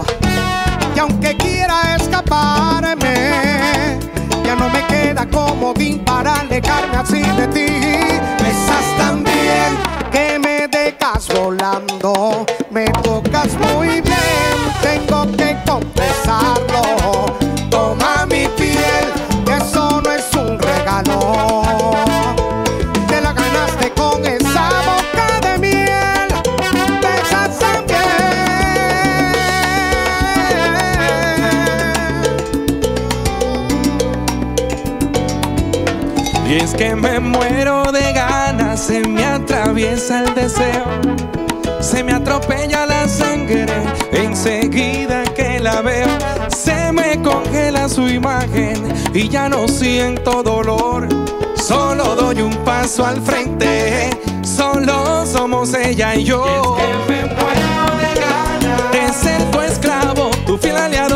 Y 0.95 0.99
aunque 0.99 1.35
quiera 1.37 1.95
escaparme, 1.95 3.99
ya 4.43 4.55
no 4.55 4.69
me 4.69 4.85
queda 4.87 5.27
comodín 5.29 6.03
para 6.05 6.41
alejarme 6.41 6.97
así 6.97 7.21
de 7.21 7.47
ti. 7.47 7.78
Imagen 48.19 48.75
y 49.13 49.29
ya 49.29 49.47
no 49.47 49.67
siento 49.67 50.43
dolor, 50.43 51.07
solo 51.55 52.15
doy 52.15 52.41
un 52.41 52.53
paso 52.65 53.05
al 53.05 53.21
frente, 53.21 54.09
solo 54.43 55.25
somos 55.25 55.73
ella 55.73 56.15
y 56.15 56.25
yo. 56.25 56.43
Y 56.77 56.81
es 56.81 56.97
que 57.07 57.13
me 57.13 57.21
muero 57.33 57.81
de 58.03 58.11
ganas 58.19 58.91
de 58.91 59.13
ser 59.13 59.51
tu 59.51 59.61
esclavo, 59.61 60.29
tu 60.45 60.57
fiel 60.57 60.75
aliado, 60.75 61.08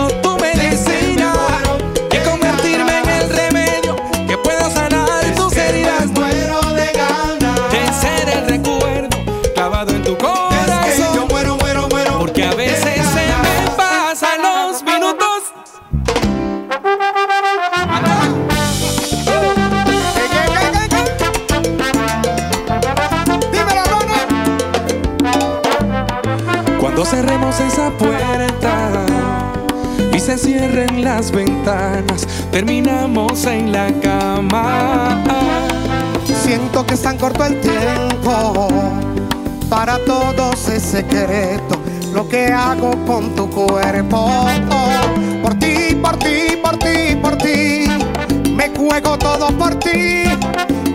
y 30.13 30.19
se 30.19 30.37
cierren 30.37 31.03
las 31.03 31.31
ventanas, 31.31 32.27
terminamos 32.51 33.45
en 33.45 33.71
la 33.71 33.91
cama. 34.01 35.23
Siento 36.43 36.85
que 36.85 36.93
es 36.93 37.01
tan 37.01 37.17
corto 37.17 37.45
el 37.45 37.59
tiempo. 37.61 38.67
Para 39.69 39.97
todos 40.05 40.69
es 40.69 40.83
secreto 40.83 41.79
lo 42.13 42.27
que 42.29 42.47
hago 42.47 42.91
con 43.05 43.35
tu 43.35 43.49
cuerpo. 43.49 44.29
Por 45.41 45.55
ti, 45.55 45.95
por 46.01 46.17
ti, 46.17 46.57
por 46.61 46.77
ti, 46.77 47.15
por 47.21 47.37
ti. 47.37 47.87
Me 48.55 48.69
juego 48.69 49.17
todo 49.17 49.47
por 49.57 49.75
ti, 49.75 50.23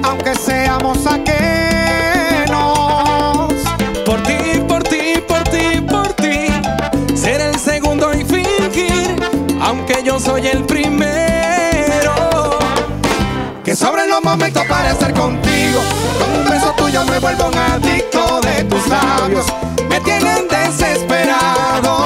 aunque 0.02 0.34
seamos 0.36 1.06
ajenos. 1.06 1.77
Aunque 9.88 10.02
yo 10.04 10.18
soy 10.18 10.46
el 10.46 10.64
primero. 10.64 12.14
Que 13.64 13.74
sobren 13.74 14.08
los 14.08 14.22
momentos 14.22 14.64
para 14.66 14.90
estar 14.90 15.12
contigo. 15.14 15.80
Con 16.18 16.40
un 16.40 16.50
beso 16.50 16.72
tuyo 16.76 17.04
me 17.04 17.18
vuelvo 17.18 17.48
un 17.48 17.56
adicto 17.56 18.40
de 18.40 18.64
tus 18.64 18.86
labios. 18.88 19.46
Me 19.88 20.00
tienen 20.00 20.46
desesperado. 20.48 21.96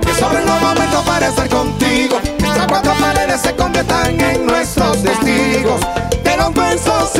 Que 0.00 0.14
sobren 0.14 0.46
los 0.46 0.60
momentos 0.60 1.04
para 1.04 1.28
estar 1.28 1.48
contigo. 1.48 2.18
Que 2.38 2.46
estas 2.46 2.66
cuatro 2.66 2.92
paredes 3.00 3.40
se 3.40 3.54
conviertan 3.54 4.20
en 4.20 4.46
nuestros 4.46 5.02
testigos 5.02 5.80
de 6.24 6.36
los 6.36 6.54
besos 6.54 7.10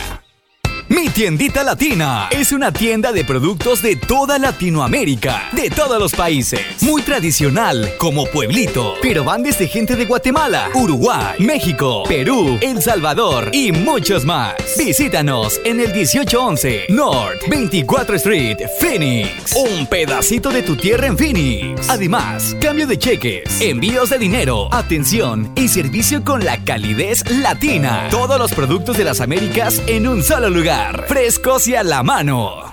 Mi 0.91 1.11
tiendita 1.11 1.63
latina 1.65 2.29
es 2.31 2.51
una 2.51 2.73
tienda 2.73 3.13
de 3.13 3.23
productos 3.23 3.83
de 3.83 3.95
toda 3.95 4.39
Latinoamérica, 4.39 5.51
de 5.53 5.69
todos 5.69 6.01
los 6.01 6.15
países. 6.15 6.61
Muy 6.81 7.03
tradicional, 7.03 7.93
como 7.99 8.25
pueblito, 8.25 8.95
pero 9.03 9.23
van 9.23 9.43
desde 9.43 9.69
gente 9.69 9.97
de 9.97 10.07
Guatemala, 10.07 10.71
Uruguay, 10.75 11.37
México, 11.41 12.05
Perú, 12.09 12.59
El 12.63 12.81
Salvador 12.81 13.51
y 13.53 13.71
muchos 13.71 14.25
más. 14.25 14.55
Visítanos 14.79 15.61
en 15.67 15.81
el 15.81 15.93
1811 15.93 16.87
North 16.89 17.47
24 17.51 18.17
Street, 18.17 18.57
Phoenix. 18.81 19.55
Un 19.57 19.87
pedacito 19.89 20.49
de 20.49 20.63
tu 20.63 20.75
tierra 20.75 21.07
en 21.07 21.19
Phoenix. 21.19 21.91
Además, 21.91 22.57
cambio 22.63 22.87
de 22.87 22.99
cheques, 22.99 23.61
envíos 23.61 24.09
de 24.09 24.19
dinero, 24.19 24.73
atención 24.73 25.53
y 25.55 25.69
servicio 25.69 26.25
con 26.25 26.47
la 26.47 26.65
calidez 26.65 27.31
latina. 27.31 28.09
Todos 28.11 28.39
los 28.39 28.55
productos 28.55 28.97
de 28.97 29.05
las 29.05 29.21
Américas 29.21 29.83
en 29.87 30.09
un 30.09 30.23
solo 30.23 30.49
lugar. 30.49 30.78
Frescos 31.07 31.67
y 31.67 31.75
a 31.75 31.83
la 31.83 32.03
mano. 32.03 32.68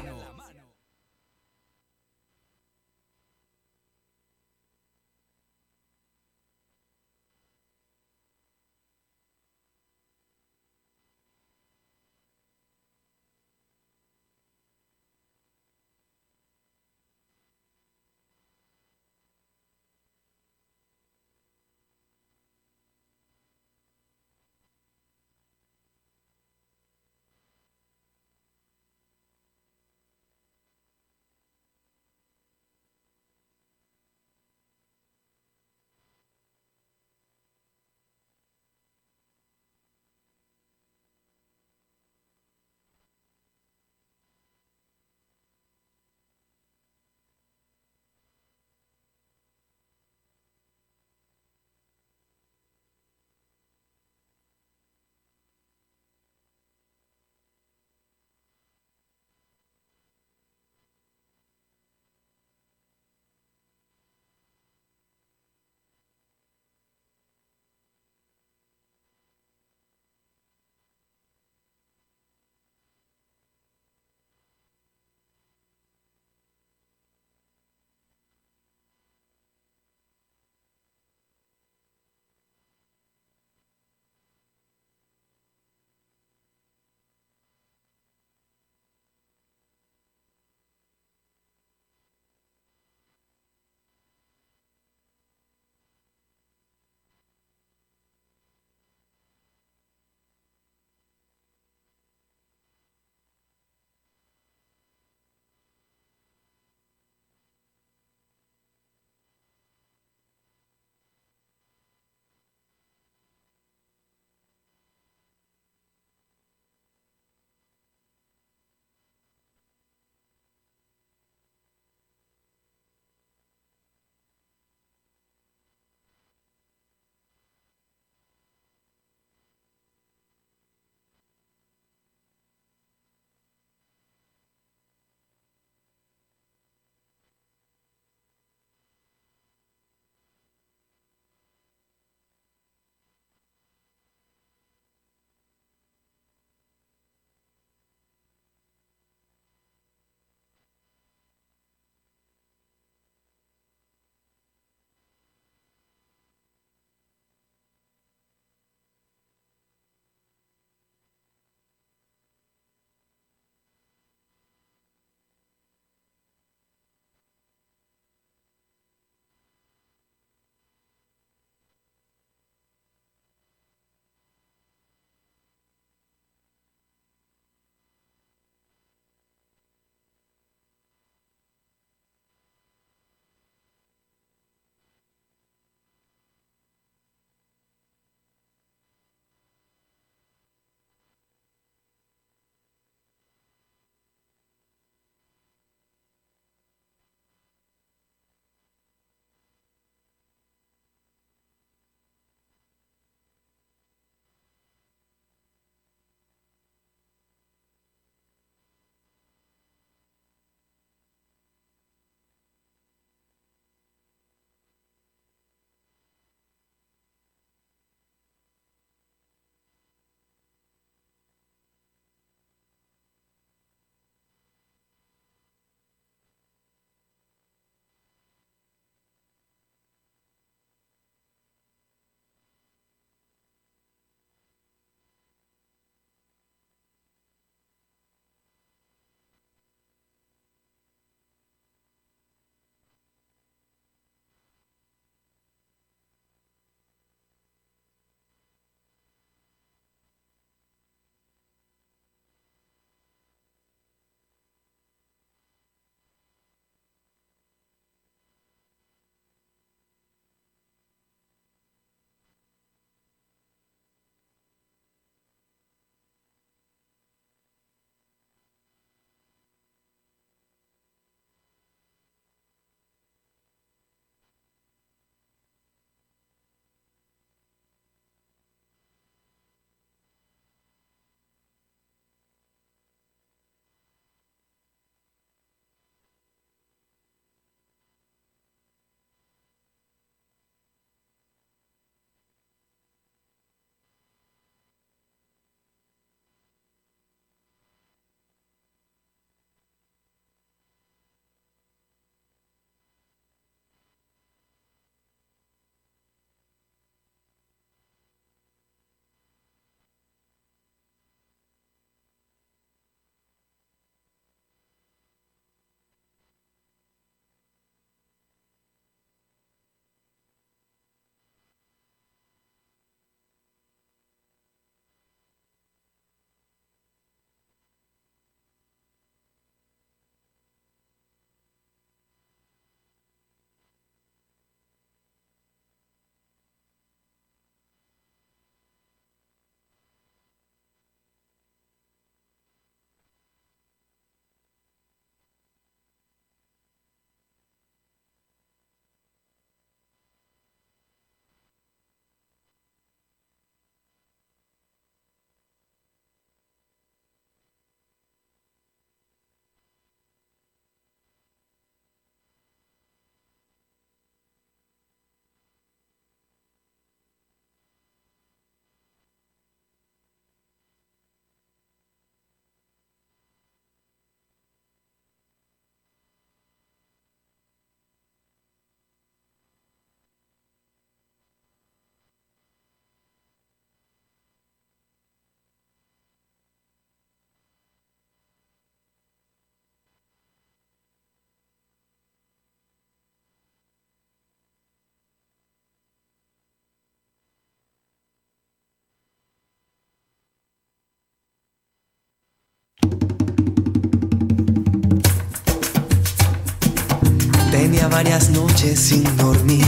Varias 407.88 408.30
noches 408.30 408.80
sin 408.80 409.04
dormir, 409.18 409.66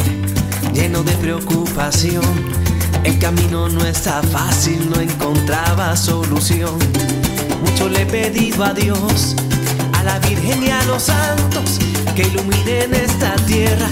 lleno 0.74 1.04
de 1.04 1.12
preocupación. 1.14 2.24
El 3.04 3.20
camino 3.20 3.70
no 3.70 3.86
está 3.86 4.22
fácil, 4.24 4.90
no 4.90 5.00
encontraba 5.00 5.96
solución. 5.96 6.78
Mucho 7.64 7.90
le 7.90 8.04
he 8.04 8.06
pedido 8.06 8.64
a 8.64 8.74
Dios, 8.74 9.36
a 9.94 10.04
la 10.04 10.20
Virgen 10.20 10.64
y 10.64 10.70
a 10.70 10.84
los 10.84 11.04
santos, 11.04 11.80
que 12.16 12.24
iluminen 12.24 12.94
esta 12.94 13.36
tierra. 13.46 13.88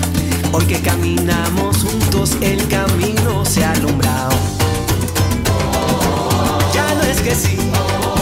Hoy 0.52 0.66
que 0.66 0.80
caminamos 0.80 1.78
juntos, 1.84 2.38
el 2.42 2.68
camino 2.68 3.46
se 3.46 3.64
ha 3.64 3.72
alumbrado. 3.74 4.36
Ya 6.74 6.94
no 6.96 7.02
es 7.04 7.22
que 7.22 7.36
sí, 7.36 7.58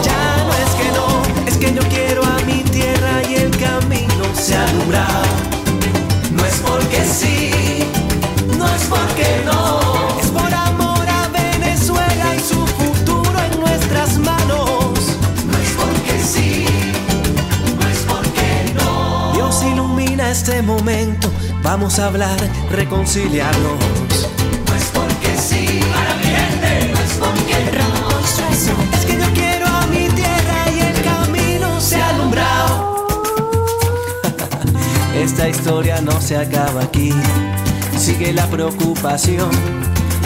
ya 0.04 0.44
no 0.44 0.54
es 0.54 0.72
que 0.80 0.92
no, 0.92 1.48
es 1.48 1.58
que 1.58 1.74
yo 1.74 1.82
quiero 1.90 2.24
a 2.24 2.40
mi 2.46 2.64
tierra 2.64 3.22
y 3.30 3.36
el 3.36 3.52
camino 3.58 4.26
se 4.36 4.56
ha 4.56 4.68
alumbrado. 4.68 5.53
No 7.14 8.66
es 8.74 8.86
porque 8.90 9.44
no, 9.46 10.20
es 10.20 10.32
por 10.32 10.52
amor 10.52 11.08
a 11.08 11.28
Venezuela 11.28 12.36
y 12.36 12.40
su 12.40 12.66
futuro 12.66 13.40
en 13.52 13.60
nuestras 13.60 14.18
manos. 14.18 15.00
No 15.46 15.58
es 15.60 15.70
porque 15.78 16.20
sí, 16.20 16.66
no 17.80 17.88
es 17.88 18.00
porque 18.00 18.74
no. 18.74 19.32
Dios 19.36 19.62
ilumina 19.62 20.32
este 20.32 20.64
momento, 20.64 21.30
vamos 21.62 22.00
a 22.00 22.08
hablar, 22.08 22.40
reconciliarnos. 22.72 24.13
Esta 35.44 35.58
historia 35.58 36.00
no 36.00 36.22
se 36.22 36.38
acaba 36.38 36.84
aquí, 36.84 37.12
sigue 37.98 38.32
la 38.32 38.48
preocupación. 38.48 39.50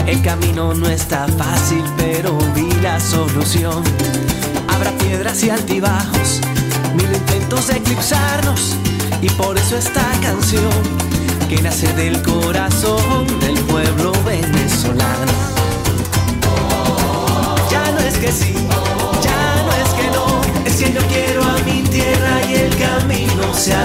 El 0.06 0.22
camino 0.22 0.74
no 0.74 0.88
está 0.88 1.26
fácil, 1.26 1.82
pero 1.96 2.38
vi 2.54 2.70
la 2.82 3.00
solución. 3.00 3.82
Habrá 4.68 4.92
piedras 4.92 5.42
y 5.42 5.50
altibajos, 5.50 6.40
mil 6.94 7.12
intentos 7.12 7.66
de 7.66 7.78
eclipsarnos, 7.78 8.76
y 9.20 9.28
por 9.30 9.58
eso 9.58 9.76
esta 9.76 10.08
canción 10.22 10.70
que 11.48 11.60
nace 11.62 11.92
del 11.94 12.22
corazón 12.22 13.26
del 13.40 13.58
pueblo 13.64 14.12
venezolano. 14.24 15.32
Ya 17.72 17.90
no 17.90 17.98
es 17.98 18.18
que 18.18 18.30
sí, 18.30 18.54
ya 19.20 19.64
no 19.64 19.72
es 19.72 19.88
que 19.94 20.10
no, 20.12 20.40
es 20.64 20.76
que 20.76 20.92
yo 20.92 21.00
quiero 21.08 21.42
a 21.42 21.58
mi 21.64 21.82
tierra 21.88 22.40
y 22.48 22.54
el 22.54 22.76
camino 22.76 23.52
se 23.52 23.74
ha 23.74 23.84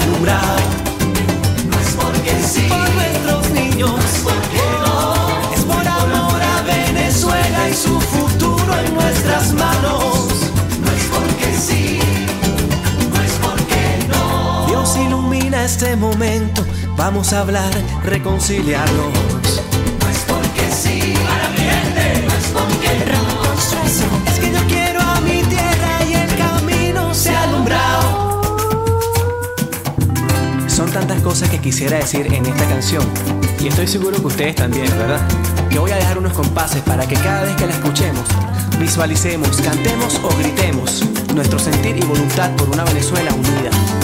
este 15.64 15.96
momento, 15.96 16.66
vamos 16.98 17.34
a 17.34 17.42
hablar, 17.42 17.72
reconciliarnos. 18.04 19.14
No 20.00 20.10
es 20.10 20.18
porque 20.28 20.70
sí, 20.72 21.14
para 21.26 21.50
mi 21.50 21.58
gente, 21.58 22.28
no 22.28 22.34
es 22.34 22.48
porque 22.54 23.12
no. 23.12 24.33
Son 30.84 30.92
tantas 30.92 31.22
cosas 31.22 31.50
que 31.50 31.60
quisiera 31.60 31.98
decir 31.98 32.28
en 32.34 32.46
esta 32.46 32.68
canción. 32.68 33.06
Y 33.62 33.68
estoy 33.68 33.88
seguro 33.88 34.20
que 34.20 34.28
ustedes 34.28 34.56
también, 34.56 34.90
¿verdad? 34.98 35.22
Yo 35.72 35.80
voy 35.80 35.92
a 35.92 35.96
dejar 35.96 36.18
unos 36.18 36.34
compases 36.34 36.82
para 36.82 37.08
que 37.08 37.16
cada 37.16 37.44
vez 37.44 37.56
que 37.56 37.66
la 37.66 37.72
escuchemos, 37.72 38.26
visualicemos, 38.78 39.62
cantemos 39.62 40.20
o 40.22 40.38
gritemos 40.38 41.06
nuestro 41.34 41.58
sentir 41.58 41.96
y 41.96 42.02
voluntad 42.02 42.54
por 42.58 42.70
una 42.70 42.84
Venezuela 42.84 43.34
unida. 43.34 44.03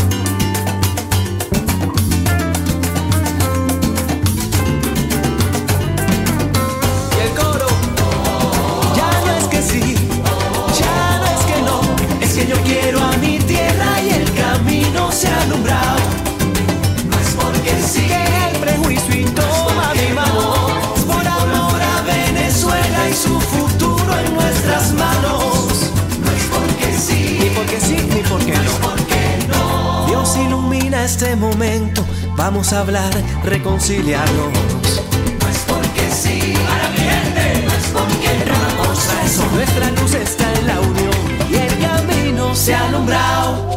Vamos 32.60 32.74
hablar, 32.82 33.14
reconciliarnos. 33.46 34.52
No 34.52 35.48
es 35.48 35.60
porque 35.60 36.12
sí, 36.12 36.54
para 36.68 36.90
mi 36.90 36.98
gente, 36.98 37.64
no 37.66 37.72
es 37.72 37.88
porque 37.94 38.46
no 38.46 38.84
la. 38.84 39.46
Nuestra 39.54 39.92
luz 39.92 40.14
está 40.14 40.54
en 40.56 40.68
la 40.68 40.80
unión 40.82 41.50
y 41.50 41.56
el 41.56 41.80
camino 41.80 42.54
se 42.54 42.76
ha 42.76 42.86
alumbrado. 42.90 43.69